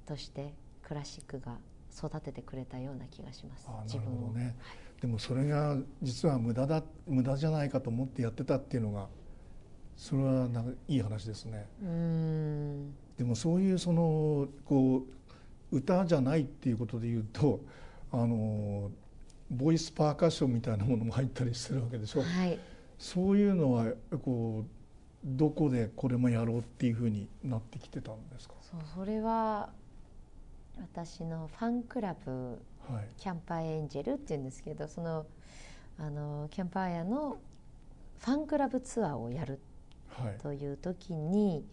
[0.05, 0.53] として
[0.87, 1.57] クラシックが
[1.93, 4.55] 育ててくれたような気がしますな自分を、るほどね。
[5.01, 9.07] でもそれが実は無駄だ無駄じゃないかと思ってやってたっていうのが
[9.97, 11.67] それはなんかいい話ですね。
[11.81, 15.03] うーんでもそういうそのこ
[15.71, 17.59] う歌じゃないっていうことで言うと
[18.11, 18.89] あの
[19.51, 22.21] ボイスパーカッションみたいなものも入ったりするわけでしょ。
[22.21, 22.57] はい
[22.97, 23.85] そういうのは
[24.23, 24.67] こう
[25.25, 28.55] どこでこれもやろうっていうふうになってきてたんですか？
[28.61, 29.69] そうそれは
[30.81, 32.61] 私のファンクラブ
[32.91, 33.07] はい。
[33.17, 35.25] キャンパーエンジェルっていうんですけどその
[35.99, 37.37] あのキャンパーヤの
[38.19, 39.59] ファンクラブツアーをやる
[40.09, 40.73] はいとい。
[40.73, 41.65] う時に、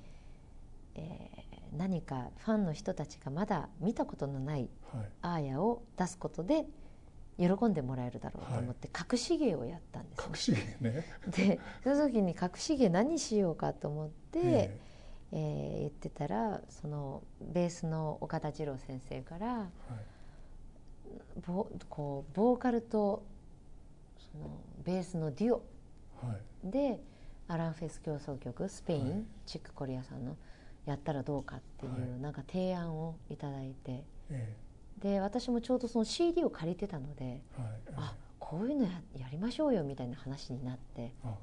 [0.94, 1.44] えー
[1.76, 5.08] 何かファンの人たちがまだ見たことのないはい。
[5.22, 6.66] アーヤを出すことで
[7.36, 11.04] 喜んでもらえるだろうと思って隠し芸をやったんですね、隠し芸ね。
[11.36, 14.78] でその時に隠し芸何しようかと思って、え
[15.36, 19.68] えー言ってたらそのベースの岡田二郎先生からえはい。
[21.46, 23.24] ボこうボーカルと
[24.32, 25.62] そのベースのデュオ
[26.22, 26.70] はい。
[26.70, 27.00] で
[27.48, 29.24] アランフェス競争曲スペイン、はい。
[29.44, 30.36] チックコリアさんの
[30.86, 32.20] やったらどうかっていう、はい。
[32.20, 34.04] なんか提案をいただいて。
[34.30, 34.56] え
[34.98, 37.72] で私もちょうどその CD を借りてたのでえはい。
[37.96, 41.12] あこういうのややりましょうよみたいな話になって。
[41.24, 41.34] あ。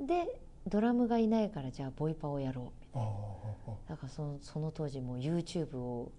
[0.00, 2.64] でドラムがいないからじゃあボイパをやろう。
[2.64, 3.06] みたいあ。
[3.06, 6.12] なあだからそのその当時もう YouTube を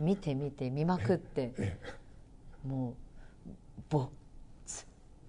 [0.00, 1.78] 見て見て見まくってえ
[2.66, 2.94] もう
[3.88, 4.08] 「ボ
[4.64, 4.86] ツ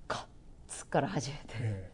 [0.08, 0.28] カ
[0.68, 1.44] ツ」から始めて。
[1.60, 1.92] え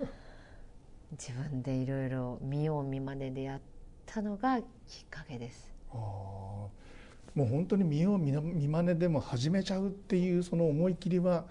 [1.12, 3.60] 自分でいろいろ見よう見まねでやっ
[4.04, 4.66] たのがきっ
[5.10, 5.72] かけです。
[5.92, 11.46] もう本当に見よう見まねでも始めちゃうっていうその思い切りは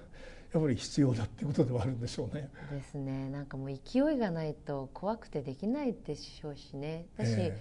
[0.54, 2.48] やっぱり必要だってことではあるんでしょうね。
[2.72, 3.28] ですね。
[3.30, 7.08] なんかもう勢いがないと怖くてできないでしょうしね。
[7.18, 7.60] だし、え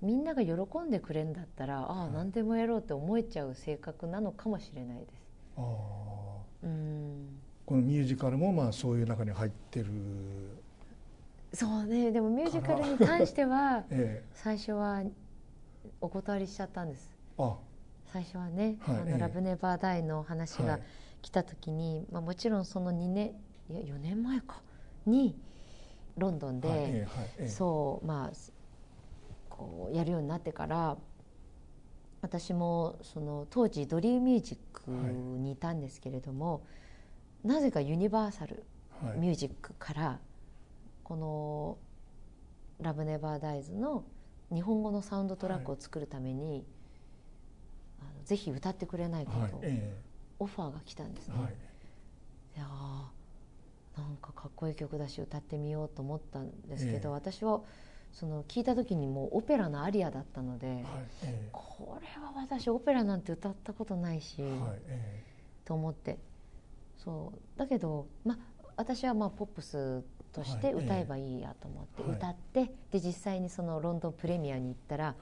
[0.00, 0.52] みんなが喜
[0.86, 2.12] んでくれんだったらああはい。
[2.12, 5.08] 何でもやろうって思えちゃう性格なのかもしれないです。
[5.58, 5.66] えああ。
[6.62, 7.40] うん。
[7.66, 9.86] このミュージカルもまあそういう中に入ってる。
[11.52, 12.12] そうね。
[12.12, 15.02] でもミュージカルに関しては え最初は
[16.00, 17.10] お断りしちゃったんです。
[17.36, 17.56] えあ。
[18.12, 18.96] 最初はね、はい。
[18.96, 19.12] ええ。
[19.14, 20.82] あのラブネバーダイの話がはい
[21.22, 23.32] 来た時に、まあ、もちろんその2年
[23.70, 24.60] いや4年前か。
[25.06, 25.34] に
[26.16, 27.48] ロンドンで、はいええはいええ。
[27.48, 28.36] そうまあ
[29.48, 30.96] こうやるようになってから
[32.20, 36.62] 私もその当時ドリーミュージックにいたんですけれども、
[37.42, 38.62] なぜかユニバーサル
[39.02, 39.18] はい。
[39.18, 40.20] ミュージックから
[41.02, 41.78] この
[42.80, 44.04] 「ラブネバーダイズの
[44.52, 46.64] 日本語のサウンドトラックを作るために、
[48.00, 49.96] あのぜひ歌ってくれないかはいとえ
[50.42, 51.34] オファーが来たんですね。
[51.38, 51.52] えはい。
[52.56, 57.14] いやーなんかかっこいい曲だし歌ってみようと思ったんですけど、ええ。
[57.14, 57.60] 私は
[58.12, 60.84] その聞いた時にもうオペラのアリアだったので、はい
[61.24, 65.22] えこれは私オペラなんて歌ったことないし、えはいえ
[65.64, 66.18] と思って。
[66.98, 67.58] そう。
[67.58, 68.38] だけど、まあ、
[68.76, 70.02] 私はまあポップス
[70.32, 72.12] としてはい歌えばいいやと思ってはい。
[72.12, 75.14] 歌って、で実際にそのロンドンプレミアに行ったら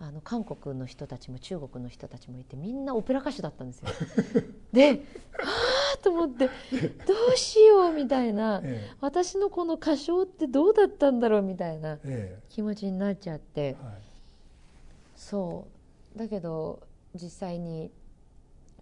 [0.00, 3.88] あの韓国の人たちも中国の人たちもいてみんなオペラ歌手だったんですよ。
[4.72, 5.02] で
[5.38, 6.48] ああと思って
[7.06, 8.60] どうしようみたいな。
[8.64, 12.42] え私のこの歌唱ってどうだったんだろうみたいなええ。
[12.48, 13.60] 気持ちになっちゃって。
[13.60, 13.94] えはい。
[15.14, 15.66] そ
[16.14, 16.18] う。
[16.18, 16.82] だけど
[17.14, 17.90] 実際に、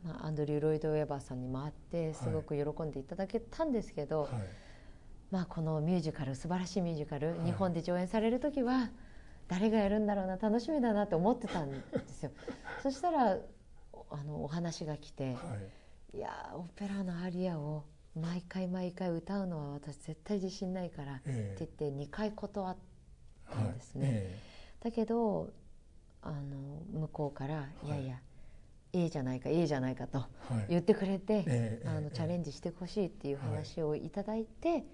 [0.03, 4.31] まあ、アンドリュー・ロイド・ウェバーさんにも会ってすごく喜んでいただけたんですけど、はい。
[5.31, 7.46] まあ、このミュージカル素晴らしいミュージカル、はい。
[7.46, 8.90] 日本で上演される時は
[9.53, 11.77] 誰がやるんだろうな楽しみだなって思ってたんで
[12.09, 12.31] すよ。
[12.83, 13.37] そしたら
[13.93, 15.57] おあのお話が来ては
[16.12, 17.85] い「いやーオペラのアリアを
[18.15, 22.77] 毎回毎回歌うのは私絶対自信ないから」ってえ言って2回断っ
[23.51, 24.09] えたんですね。
[24.11, 24.38] え
[24.81, 25.53] だけど
[26.23, 27.88] あの向こうから「い。
[27.88, 28.21] やいや、
[28.95, 30.67] ええじゃないかええじゃないか」とえはい。
[30.71, 32.11] 言ってくれて、ええあのええ。
[32.12, 34.85] チャレンジしてほしいっていう話をいただいて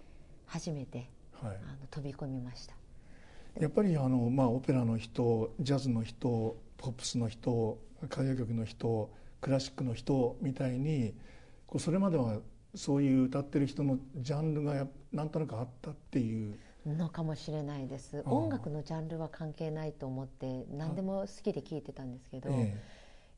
[0.46, 1.56] 初めてはい。
[1.56, 2.77] あの飛び込みました。
[3.60, 11.14] やっぱりあの、まあ、オペラの人ジャズの人ポップスの人歌謡曲の人クラシックの人みたいに
[11.66, 12.38] こうそれまでは
[12.74, 16.56] そういう歌ってる人のジャンルがやなんとなくあったっていう。
[16.86, 18.22] のかもしれないです。
[18.24, 22.80] 音楽のジャンルは関係ないと思って何でも好きで聴いてたんですけど、え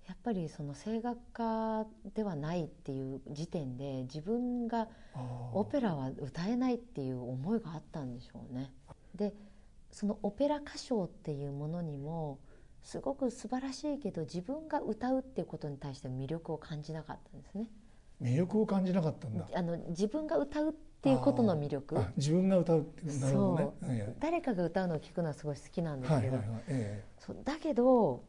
[0.07, 4.89] やっぱりその声楽家ではないっていう時点で自分が
[5.53, 8.73] オペラは歌えないっていう思いがあったんでしょうね。
[9.15, 9.33] で
[9.91, 12.39] そのオペラ歌唱っていうものにも
[12.83, 17.67] すごく素晴らしいけど自分が歌うっていうことに対して魅力を感じなかったんですね。
[18.23, 19.47] 魅力を感じなかったんだ。
[19.55, 21.99] あの自分が歌うっていうことの魅力。
[21.99, 24.15] あ自分が歌うっていうなるほどね。
[24.21, 26.63] 誰かが歌うのを聞くのはすごい好きなんえですけど、はいはいはい。
[26.69, 27.05] え。
[27.19, 28.23] そうだけど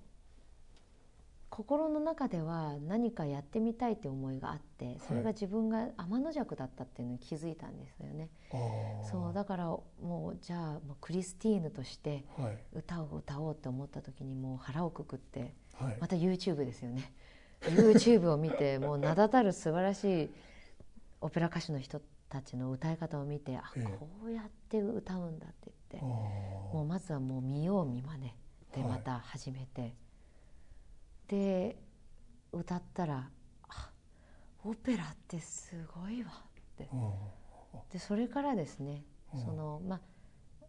[1.51, 8.29] 心の中では何かやってみたいって思いがあってそれが自分が天の弱だったっていうのに気づいたんですよね。
[8.53, 12.57] えああそうだからもうじゃあもうクリスティーヌとしてはい。
[12.73, 15.97] 歌を歌おうって思った時にもう腹をくくってはい。
[15.99, 17.11] また YouTube ですよね。
[17.63, 20.29] YouTube を見て もう名だたる素晴らしい
[21.19, 23.97] オペラ歌手の人たちの歌い方を見てあええ。
[23.99, 26.05] こうやって歌うんだって言ってあ
[26.73, 28.37] もうまずはもう見よう見まね
[28.73, 28.89] ではい。
[28.91, 29.93] また始めて、
[31.31, 31.77] で
[32.51, 33.29] 歌ったら
[33.69, 33.89] あ
[34.65, 36.89] オペラってすごいわって。
[36.91, 39.39] あでそれからですねうん。
[39.39, 40.01] そのまあ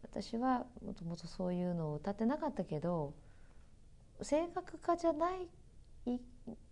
[0.05, 3.13] 私はもともとそういうのを歌ってなかったけど
[4.23, 5.49] 声楽家じゃない
[6.07, 6.21] い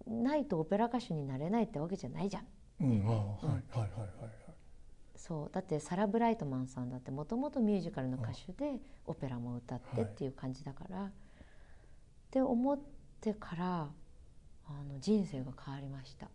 [0.07, 2.47] ないとオペラ歌手になれないってわけじゃないじゃん。
[2.81, 4.11] うんああはいはいはいはい
[5.17, 5.51] そう。
[5.53, 11.11] だってサラ・ブライトマンさんだってもともとミュージカルの歌手でオペラも歌ってっていう感じだから、っ
[12.31, 13.00] て思って
[13.35, 13.89] から
[14.67, 16.27] あの人生が変わりました、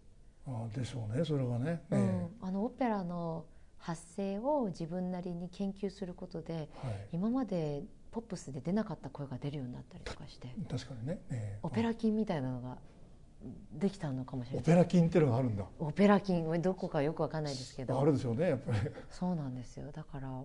[0.47, 1.81] ああでしょうねそれはね。
[1.91, 3.45] えうん、あのオペラの
[3.77, 7.07] 発声を自分なりに研究することでえはい。
[7.13, 11.59] 今までポップスで出なかった声が出るようになったりとかして確かにね、ええ。
[11.63, 12.77] オペラ筋みたいなのが
[13.73, 14.61] できたのかもしれない。
[14.61, 15.65] オペラ筋っていうのがあるんだ。
[15.79, 17.99] オペラ筋どこかよくわかんないですけど。
[17.99, 18.77] あるでしょうねやっぱり。
[19.09, 19.91] そうなんですよ。
[19.91, 20.43] だから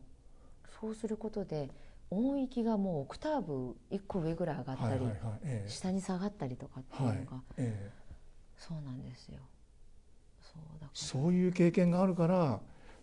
[0.80, 1.70] そうすることで
[2.10, 5.68] 音域がもうオクターブ1個上ぐらい上がったり、はいはいはいええ。
[5.68, 7.92] 下に下がったりとかっていうはいのが、ええ。
[8.56, 9.38] そうなんですよ。
[10.40, 12.60] そうだかそういう経験があるから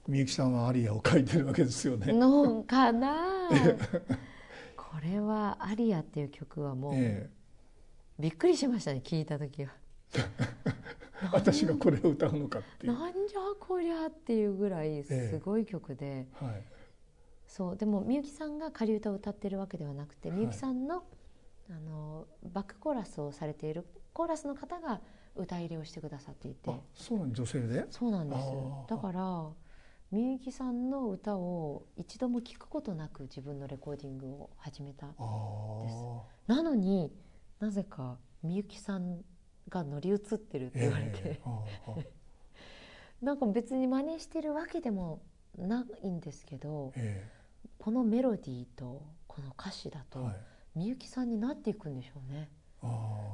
[0.07, 2.13] みゆきさんはアリアを書いてるわけですよらね。
[2.13, 3.49] のかな？
[4.75, 7.29] これは「アリア」っていう曲はもう、え
[8.19, 9.71] びっくりしましたね聞いた時は。
[10.15, 10.19] え、
[11.31, 12.93] 私がこれを歌うのかっていう。
[12.93, 16.45] はなんじゃこりゃっていうぐらいええすごい曲で、い
[17.47, 20.37] そうでもみゆきさんが仮歌を歌ってるわけではなくてはい。
[20.37, 21.03] みゆきさんの,、
[21.69, 25.01] あのバックコーラスをされているコーラスの方が
[25.35, 26.69] 歌入れをしてくださっていて。
[26.71, 27.85] あそうなん女性で？
[27.89, 28.47] そうなんです。
[28.89, 29.47] だから
[30.11, 35.07] みゆきさんの歌を一度も聞くことなく自分のレコーディングを始めた。
[35.07, 36.21] ああ。
[36.47, 37.11] なのに
[37.59, 39.21] なぜかみゆきさん
[39.69, 41.95] が乗り移ってるって言われて、ええああ
[43.25, 45.21] なんか別に真似してるわけでも
[45.57, 47.27] ないんですけどえ
[47.87, 50.29] このメロディーとこの歌詞だと。
[50.75, 52.49] みゆきさんになっていくんでしょうね。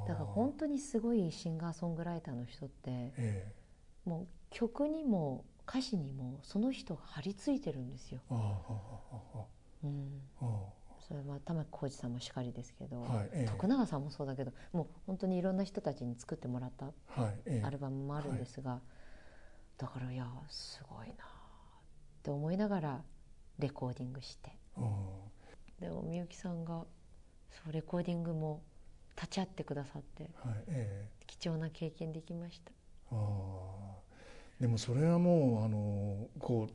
[0.07, 3.51] だから本当にすごいシンガーソングライターの人ってえ
[4.05, 8.21] もう曲にも歌詞にもその人が張り付いてるんですよ。
[8.29, 8.35] う
[9.87, 10.45] ん、あ
[10.99, 13.29] それは玉置浩二さんもしかりですけど、あはい。
[13.33, 17.39] ええ徳永さんもそうだけどもう本当にいろんな人たちに作ってもらったはい。
[17.47, 18.81] ええアルバムもあるんですが、
[19.79, 21.17] だからいやすごいなっ
[22.21, 23.01] て思いながら
[23.63, 24.85] レコーディングしてうん
[25.79, 26.83] でもみゆきさんが
[27.49, 28.61] そうレコーディングも
[29.15, 30.53] 立ち会ってくださってはい。
[30.67, 32.71] ええ貴重な経験できました。
[34.59, 36.69] でもそれはもうあのこ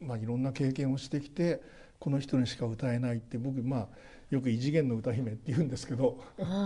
[0.00, 1.62] う、まあ、いろんな経験をしてきて
[1.98, 3.88] この人にしか歌えないって僕まあ
[4.30, 6.22] よく異次元の歌姫って言うんですけど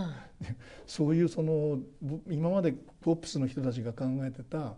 [0.85, 4.75] そういうそのぼ今までポップスの人たちが考えてた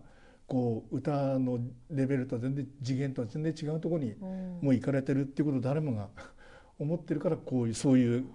[0.48, 4.60] こう歌のレベルとは全然次元とは全然違うところにうん。
[4.62, 6.10] もう行かれてるっていうことを誰もが
[6.80, 8.26] 思ってるからこういうそういう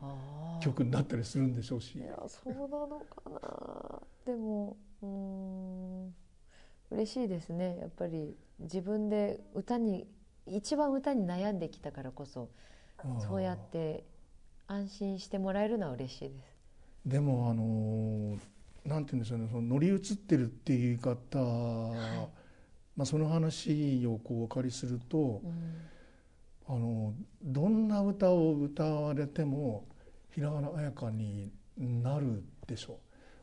[0.61, 1.99] 曲になったりするんでしょうし。
[1.99, 2.03] い。
[2.03, 4.03] やそうなのかな。
[4.27, 6.15] でもうーん
[6.91, 7.79] 嬉しいですね。
[7.81, 10.07] やっぱり自分で歌に
[10.47, 12.51] 一番歌に悩んできたからこそ
[13.21, 14.05] そうやって
[14.67, 16.57] 安心してもらえるのは嬉しいです。
[17.07, 18.39] でもあの
[18.85, 21.39] なんて言うんでしょうねその乗り移ってるっていう言い方、
[22.97, 25.89] まあ、その話をこうお借りするとうん。
[26.69, 27.13] あの
[27.43, 29.85] どんな歌を歌われても
[30.31, 32.99] 平原綾香になるでしょ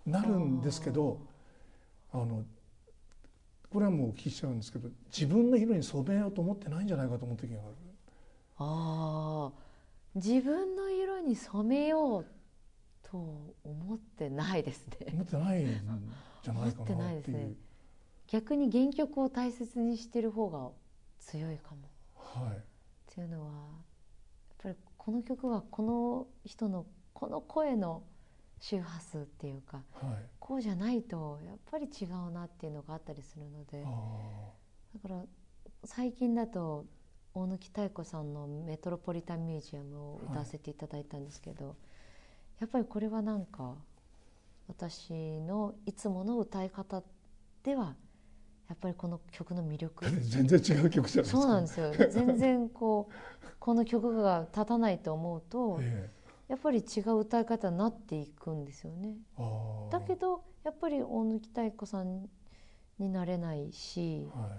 [0.07, 0.09] う。
[0.09, 1.19] なるんですけど
[2.11, 2.43] あの
[3.69, 7.75] これはもうお聞きしちゃうんですけど自分の色に染めようと思ってないんじゃないかと思う時がある。
[8.57, 9.69] あー。
[10.15, 12.25] 自分の色に染めよう
[13.11, 13.17] と
[13.63, 15.07] 思ってないですね。
[15.13, 15.67] 思ってないん
[16.43, 17.53] じゃないか思ってなっていうですね。
[18.27, 20.69] 逆に原曲を大切にしてる方が
[21.19, 21.89] 強いかも。
[22.15, 22.57] はい。
[22.57, 22.61] っ
[23.13, 23.53] ていうのはやっ
[24.63, 28.03] ぱりこの曲はこの人のこの声の
[28.59, 30.29] 周波数っていうかはい。
[30.39, 34.51] こうじゃないとやっぱり違うなっていうのがあったりするのであ
[34.95, 35.23] だから
[35.85, 36.85] 最近だと
[37.33, 41.75] 大貫妙子さんの「メトロポリタンミュージアム」を歌わせていただいたんですけど、
[42.59, 43.75] やっぱりこれはなんか
[44.67, 47.03] 私のいつもの歌い方
[47.63, 47.95] では
[48.67, 50.05] やっぱりこの曲の魅力。
[50.05, 51.41] ー 全然違う曲じゃないですか。
[51.41, 51.91] そうなんですよ。
[52.09, 56.09] 全然こうこの曲が立たないと思うと え
[56.47, 59.15] やっぱり違う歌い方になっていくんですよね。
[59.91, 62.29] だけどやっぱり大貫妙子さん
[62.99, 64.57] になれないしは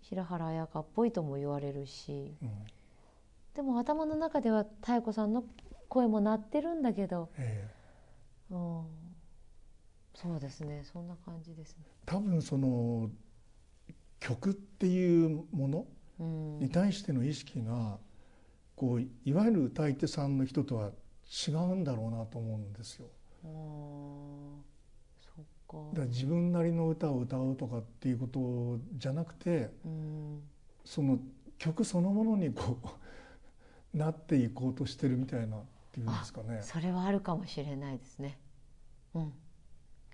[0.00, 2.50] 平原綾香っぽいとも言われるしい、うん、
[3.54, 5.44] でも頭の中では妙子さんの
[5.92, 7.68] 声も鳴ってるんだけど、え
[8.50, 8.54] え。
[8.54, 8.84] うん、
[10.14, 10.84] そうですね。
[10.90, 11.84] そんな感じですね。
[12.06, 13.10] 多分その
[14.18, 15.86] 曲っていうもの
[16.18, 16.58] うん。
[16.60, 17.98] に対しての意識が
[18.74, 20.92] こういわゆる歌い手さんの人とは
[21.46, 23.08] 違うんだろうなと思うんですよ。
[23.44, 23.50] あー
[25.20, 26.00] そっか。
[26.00, 30.42] だ自分なりの歌を歌うとかっていうことじゃなくてうん。
[30.86, 31.18] その
[31.58, 32.78] 曲そのものにこ
[33.94, 35.58] うなっていこうとしてるみたいな
[35.92, 36.60] っていうんですかね。
[36.62, 38.38] それはあるかもしれないですね。
[39.14, 39.32] うん、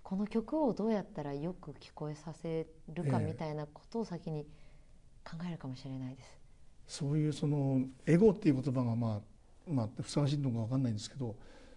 [0.03, 4.45] この曲をどうやったらよく聞こえさせるかええみたいなことを先に
[5.25, 6.41] 考えるかもしれないです。
[6.89, 9.23] そういうそのエゴっていう言葉がま
[9.69, 11.37] あまあふさわしいのかわかんないんですけど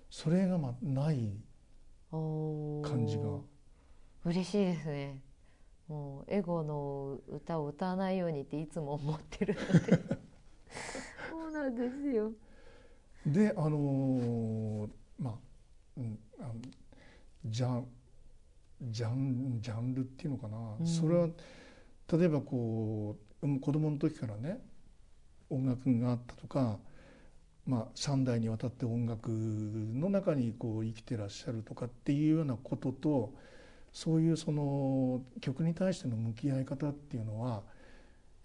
[0.09, 1.35] それがまあない
[2.11, 3.39] 感じが
[4.25, 5.21] 嬉しいですね。
[5.87, 9.99] もうエゴの歌を歌わないようにっていつも思ってるので
[11.29, 12.31] そうなんですよ。
[13.25, 15.33] であのーまあ、
[15.97, 16.53] うん、あの
[17.45, 17.81] じゃあ
[18.81, 20.87] ジャンジャンルっていうのかな、うん。
[20.87, 21.27] それは
[22.11, 24.59] 例えばこううん子供の時からね
[25.49, 26.79] 音楽があったとか、
[27.65, 33.33] まあ、3代にわたって音楽の中にこう生きてらっしゃるとかっていうようなことと
[33.91, 37.61] そういうその曲に対しての向き合い方っていうのは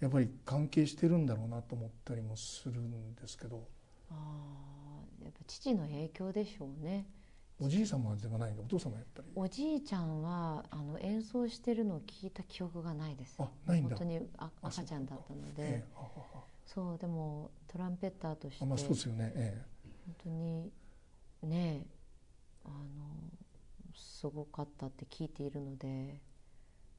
[0.01, 3.69] やっぱり関係してるんだろうなと思ったりもするんですけど
[4.11, 7.07] あーやっぱ父の影響でしょうね。
[7.59, 9.29] おじい様ではないお父様やっぱり？
[9.35, 13.37] おじいちゃんはあの演奏してるのを聞いた記憶がないです。
[13.39, 13.97] あないんだ。
[13.97, 15.63] 本当にああ赤ちゃんだったので。
[15.63, 16.05] ええああ
[16.35, 16.41] あ。
[16.67, 18.65] そうでもトランペッターとして。
[18.65, 19.65] あまあそうですよね、え
[20.07, 20.73] 本当に
[21.43, 21.87] ね
[22.65, 22.75] あの
[23.95, 26.21] すごかったって聞いているので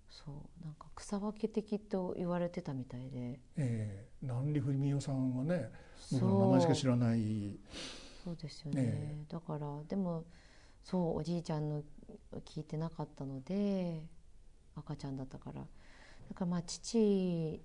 [0.09, 3.17] そうなんか草分け的と言われてたみたいで。
[3.19, 5.69] えええ南里文夫さんはね
[6.11, 6.29] 僕そう。
[6.29, 7.59] の名前しか知らない。
[8.23, 10.25] そうですよね、えだからでも
[10.83, 11.81] そうおじいちゃんの
[12.43, 14.03] 聞いてなかったので
[14.75, 15.61] 赤ちゃんだったから。
[15.61, 15.67] だ
[16.35, 17.61] からまあ父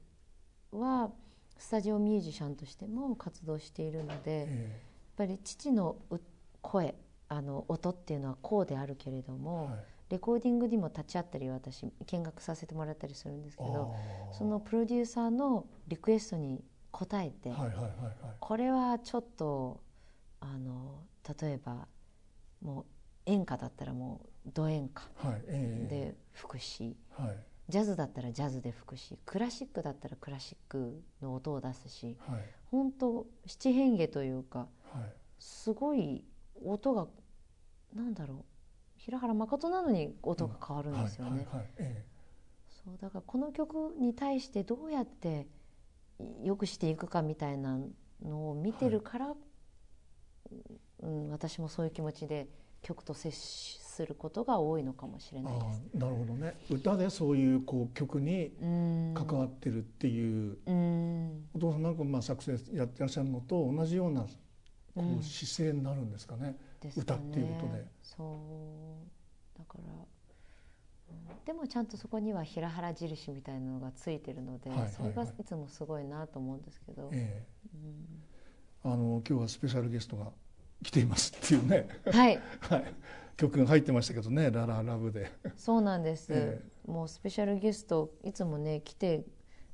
[0.72, 1.10] は
[1.58, 4.80] スタジオミュージシャンとしても活動しているのでやっえ
[5.16, 6.20] ぱり父のう
[6.60, 6.94] 声
[7.28, 13.94] あの音っていうのはこうであるけれどえも、はいレコーディングにも立ち会ったり私見学させてもらったりするんですけど
[14.30, 18.14] そのプロデューサーのリクエストに応えて、はいはいはいはい。
[18.38, 19.80] これはちょっと
[20.40, 20.98] あの
[21.40, 21.88] 例えば
[22.60, 22.84] もう
[23.24, 25.08] 演歌だったらもうド演歌
[25.88, 27.36] で吹くし、はい。
[27.70, 32.44] ジャズだったらジャズで吹くしクラシックだったらクラシックの音を出すしはい。
[32.70, 35.12] 本当七変化というかはい。
[35.38, 36.22] すごい
[36.62, 37.06] 音が
[37.94, 38.51] なんだろう
[39.04, 41.46] 平原誠なのに音が変わるんですよね。
[42.84, 45.46] そうだからこの曲に対してどうやって
[46.42, 47.78] 良くしていくかみたいな
[48.24, 49.34] のを見てるから、
[51.00, 52.46] うん、私もそういう気持ちで
[52.80, 55.82] 曲と接することが多いのかもしれえないです。
[55.94, 56.54] なるほどね。
[56.70, 59.14] 歌でそういうこう曲にうん。
[59.14, 61.48] 関わってるっていう、うん。
[61.54, 64.28] お父さんなんかまあ作成やってらっしゃるのと同じようなこ
[64.96, 65.18] うん。
[65.18, 68.38] う姿勢になるんですかね、です歌っていうことでそ
[69.56, 69.58] う。
[69.58, 69.92] だから、
[71.10, 71.44] うん。
[71.44, 74.94] でもちゃんとそこには平原印みたいなのがついてるので、はいはいはい。
[74.94, 77.90] それがいつもすごいなと思うんですけど、えうん。
[77.90, 78.32] え
[78.84, 80.32] あの今日はスペシャルゲストが
[80.82, 82.40] 来ていますっていうね、はい。
[82.60, 82.94] はい、
[83.36, 89.24] 曲が入ってましたけどね「ラララブで」そうなんです、えもうスペシャルゲストいつもね来て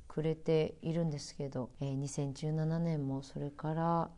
[0.06, 4.10] くれているんですけど、えー2017年もそれから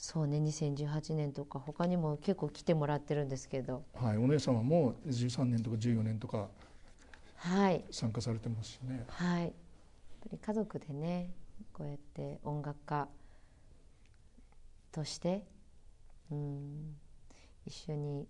[0.00, 3.84] そうね2018年とか他にも結構来てもらってるんですけど。
[3.94, 6.48] はい、お姉様も13年とか14年とか
[7.36, 7.84] はい。
[7.90, 9.04] 参加されてますしね。
[9.08, 9.42] はい。
[9.42, 9.50] やっ
[10.22, 11.34] ぱり家族でね
[11.74, 13.08] こうやって音楽家
[14.90, 15.44] として
[16.30, 16.96] うん
[17.66, 18.26] 一緒に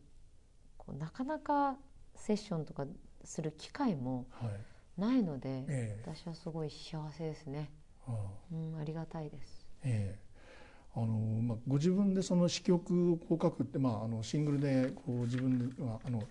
[0.77, 1.77] こうなかなか
[2.17, 2.85] セッションとか
[3.23, 6.03] する機会もはい、ないので、ええ。
[6.05, 7.71] 私はすごい幸せですね。
[8.09, 8.17] ああ。
[8.53, 9.69] うん、ありがたいです。
[9.85, 10.30] ええ
[10.95, 16.23] あのまあ、ご自分でその詩曲をこう書くって、まあ、あのシングルでこう自分で、まああの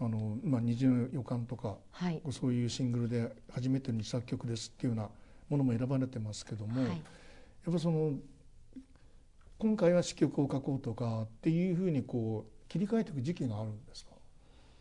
[0.00, 2.20] あのまあ、虹の予感とかはい。
[2.30, 5.10] そういうシングルで初めての作曲ですっていうような
[5.48, 6.90] ものも選ばれてますけども、はい。
[6.90, 6.96] や
[7.70, 8.14] っぱその
[9.58, 14.12] 今回は詩曲を書こうとかっていうふうにこう切り替えていく時期があるんですか？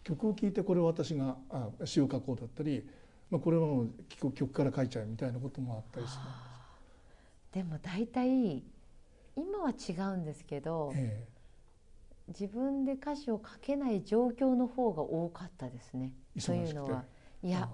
[0.03, 2.83] 曲を聴いてこれを私があ詩を書こうだったり、
[3.29, 8.63] まあ、これはもう曲曲から書いちゃうみたいなこともあったりするあーでも大体
[9.41, 11.27] 今は違うんですけど、え
[12.27, 16.13] 自分で歌詞を書けない状況の方が多かったですね。
[16.35, 17.03] えというのは、
[17.43, 17.69] いいや、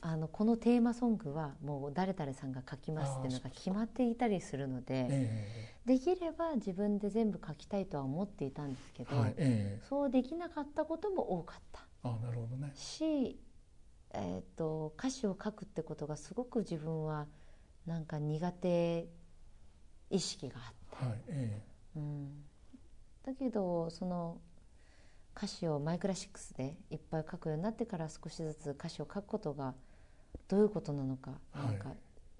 [0.00, 9.82] あのこのテーマソングはもう誰々さんが書きますっていうのが決まっていたりするので、えできれば自分で全部書きたいとは思っていたんですけど、えはいええ。
[9.88, 11.86] そうできなかったことも多かった。
[12.04, 12.72] あなるほどね。
[12.74, 13.38] し、
[14.12, 17.26] えー、と歌詞を書くってことがすごく自分は
[17.86, 19.08] なんか苦手
[20.10, 21.62] 意識があって、はいえ
[21.96, 22.44] うん、
[23.24, 24.40] だけどその
[25.36, 29.74] 歌詞をマイクラシックスでいっぱい書くようになってから少しずつ歌詞を書くことが
[30.48, 31.66] どういうことなのか、はい。
[31.66, 31.84] なんか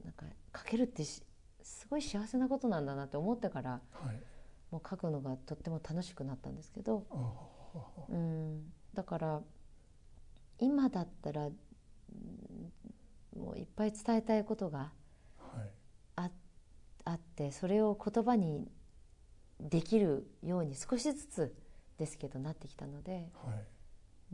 [0.04, 1.22] なんか書けるってし
[1.62, 4.22] すごい幸せなことなんだなって思ってからえはい。
[4.70, 7.06] もう書くのがとっても楽しくなったんですけど、
[8.09, 9.40] うん、だから
[10.59, 11.52] 今だったら、うん
[13.38, 14.90] もういっぱい伝えたいことが
[17.09, 18.68] あってそれを言葉に
[19.59, 21.54] できるように少しずつ
[21.98, 23.64] ですけどなってきたので、はい。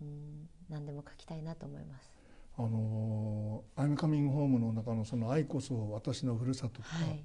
[0.03, 2.13] うん、何でも書きたいなと思います。
[2.59, 7.25] あのー「アイムカミングホーム」の中のその「愛こそ私のふるさと」とか、はい、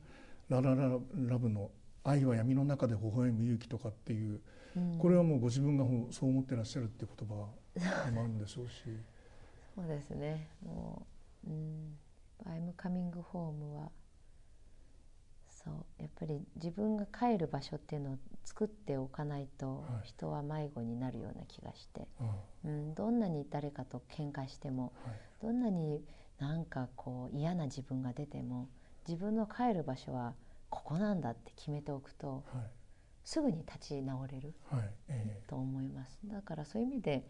[0.49, 1.71] ララララブの
[2.03, 4.41] 「愛は闇の中で微笑む勇気」とかっていう
[4.75, 4.99] うん。
[4.99, 8.83] これはもうご自分がそう思ってらっしゃるっていう言葉もあるんでしょうし。
[9.75, 10.47] そうですね。
[10.63, 11.07] も
[11.43, 11.97] う、うん
[12.45, 13.91] 「I'm coming home は」
[15.63, 15.73] そう。
[16.01, 20.07] やっぱり自分が帰る場所っていうのを作っておかないとはい。
[20.07, 22.07] 人は迷子になるような気がして、
[22.63, 25.19] うん、どんなに誰かと喧嘩してもはい。
[25.41, 26.03] どんなに
[26.39, 28.69] なんかこう嫌な自分が出ても
[29.07, 30.33] 自分の帰る場所は
[30.69, 32.63] ここなんだって決めておくとはい。
[33.25, 34.53] すぐに立ち直れる
[35.47, 36.19] と思います。
[36.25, 37.27] だからそういう意味で、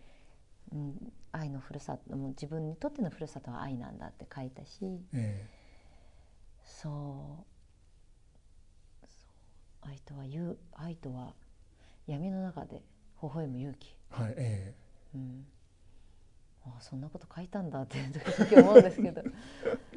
[0.72, 4.78] うん、愛のふるさと自分にとってのふるさとは愛なんだって書いたし
[5.14, 5.50] ええ。
[6.64, 7.49] そうそう
[9.82, 11.34] 愛とは勇愛とは
[12.08, 12.84] 闇の中で
[13.22, 14.74] 微笑む勇気、えはいえ
[15.16, 15.46] うん、
[16.66, 19.22] あそんなこと書いたんだって時々思うんですけど。
[19.22, 19.24] え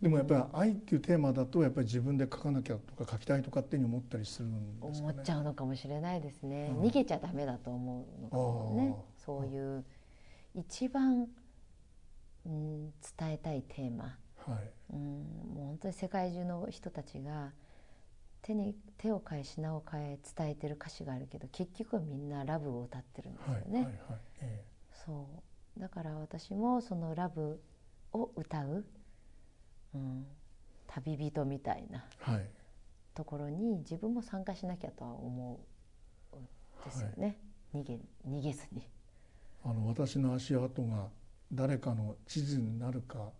[0.00, 5.12] でもやっぱり愛っていうテーマだとやっぱり自分で書かなきゃとか書きたいとかっていうふうに思ったりするんですかね。
[5.12, 6.80] 思っちゃうのかもしれないですね、うん。
[6.80, 8.94] 逃げちゃダメだと思うのかもね。
[8.96, 9.84] あーそういう
[10.54, 11.28] 一番、
[12.46, 14.94] うん、伝えたいテーマ、はい。
[14.94, 15.00] うん、
[15.54, 17.52] もう本当に世界中の人たちが
[18.42, 23.94] 手に手を変え品を変え伝えてる歌詞があるけど結局はみんなラブを歌ってるんですよね、はいはいはい
[24.40, 25.28] えそ
[25.76, 25.80] う。
[25.80, 27.60] だから私もそのラブ
[28.12, 28.84] を歌う、
[29.94, 30.26] うん、
[30.86, 32.04] 旅人みたいな
[33.14, 35.60] ところに自分も参加しなきゃとは思
[36.32, 36.44] うん
[36.84, 37.38] ですよね、
[37.74, 38.88] 逃げ逃げずに。
[39.64, 41.08] あの私の足跡が
[41.52, 43.32] 誰かの地図になるかっ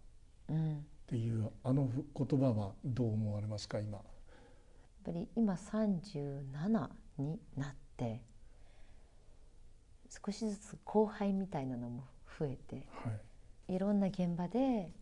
[0.50, 0.86] うん。
[1.06, 4.00] ていうあの言葉はどう思われますか今？
[5.04, 6.88] ぱり今37
[7.18, 8.20] になって
[10.08, 12.04] 少しずつ後輩みたいなのも
[12.38, 13.74] 増えてはい。
[13.74, 14.92] いろんな現場で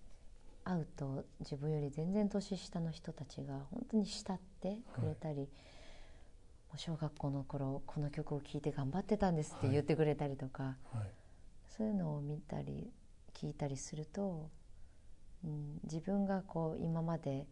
[0.63, 5.47] 会うと自分より全然年下の人たちが本当に慕ってくれたり、も
[6.75, 11.11] う小学校の頃この曲を聴いて頑張ってたんですって言ってくれたりとか、はい。
[11.75, 12.91] そういうのを見たり
[13.33, 14.51] 聞いたりすると、
[15.45, 17.47] うん、自分がこう今まで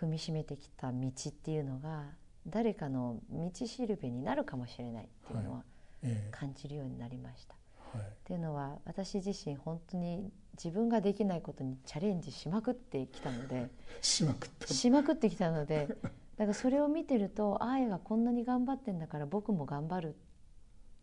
[0.00, 2.04] 踏みしめてきた道っていうのが
[2.46, 5.62] 誰かの道しるべになるかもしれないっていうのは
[6.02, 7.54] え感じるようになりました。
[7.94, 8.06] えはい。
[8.06, 13.70] っていうのは私自身本当に自分ができないことにチャレンジしまくってきたので
[14.02, 14.66] しまくった。
[14.66, 15.88] しまくってきたので
[16.36, 20.16] だからそれを見てるとあやがこんなに頑張ってんだから僕も頑張る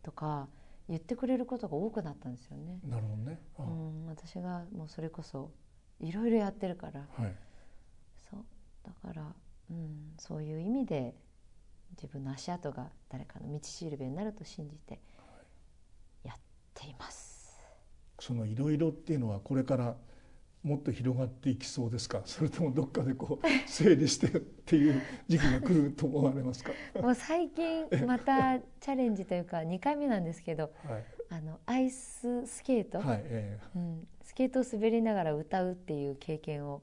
[0.02, 0.48] とか
[0.88, 2.78] 言ってくれることが多くなったんですよね。
[2.84, 3.40] なるほどね。
[3.58, 3.62] あ。
[3.62, 5.50] うん、私がもうそれこそ
[6.00, 7.34] いろいろやってるからはい
[8.84, 9.34] だから、
[9.70, 11.14] うん、そういう意味で
[11.96, 15.00] 自分の足跡が誰かの道しるべになると信じて
[16.24, 16.36] やっ
[16.74, 17.58] ています。
[18.18, 19.96] そのいろいろっていうのはこれから
[20.62, 22.22] もっと広がっていきそうですか？
[22.26, 26.72] それともどっかでこう 整理してっていう時期が来ると思われますか？
[27.00, 31.04] もう最近またチャレンジというか2回目なんですけどはい。
[31.30, 33.58] あのアイススケート、はいえ。
[33.74, 36.82] うん、スケートを滑りながら歌うっていう経験を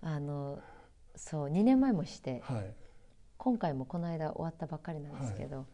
[0.00, 0.60] あの
[1.16, 2.74] そう2年前もしてえはい。
[3.38, 5.66] 今回もこの間終わったばっかりなんですけど、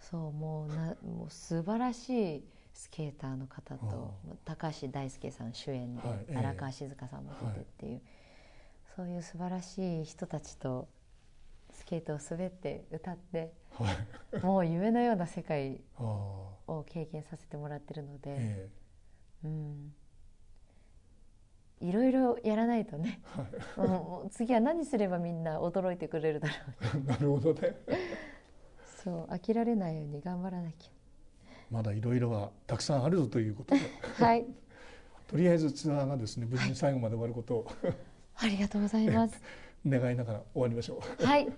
[0.00, 4.14] そうもうなもう素晴らしいスケーターの方と
[4.44, 6.36] 高橋大輔さん主演で、はいええ。
[6.36, 8.00] 荒川静香さんも出てっていう、
[8.96, 10.88] そういう素晴らしい人たちと
[11.72, 13.86] スケートを滑って歌っては
[14.40, 14.44] い。
[14.44, 18.68] もう夢のような世界 を経験させてもらってるので、え。
[19.44, 19.94] うん、
[21.80, 23.20] いろいろやらないとね、
[23.76, 26.54] もうもう次は何すればみんな驚いてくれるだろ
[26.98, 27.74] うえ なるほどね。
[29.04, 30.90] そう飽きられないように頑張らなき
[31.70, 33.80] まだいろいろはたくさんあるぞということで。
[34.20, 34.46] ゃはい。
[35.28, 37.66] とりあえずツアーがですね無事に最後まで終わることを。
[38.36, 39.40] ありがとうございます。
[39.86, 41.24] 願いながら終わりましょう。
[41.24, 41.48] はい。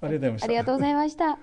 [0.00, 0.44] ありがとうございました。
[0.46, 1.38] ありがとうございました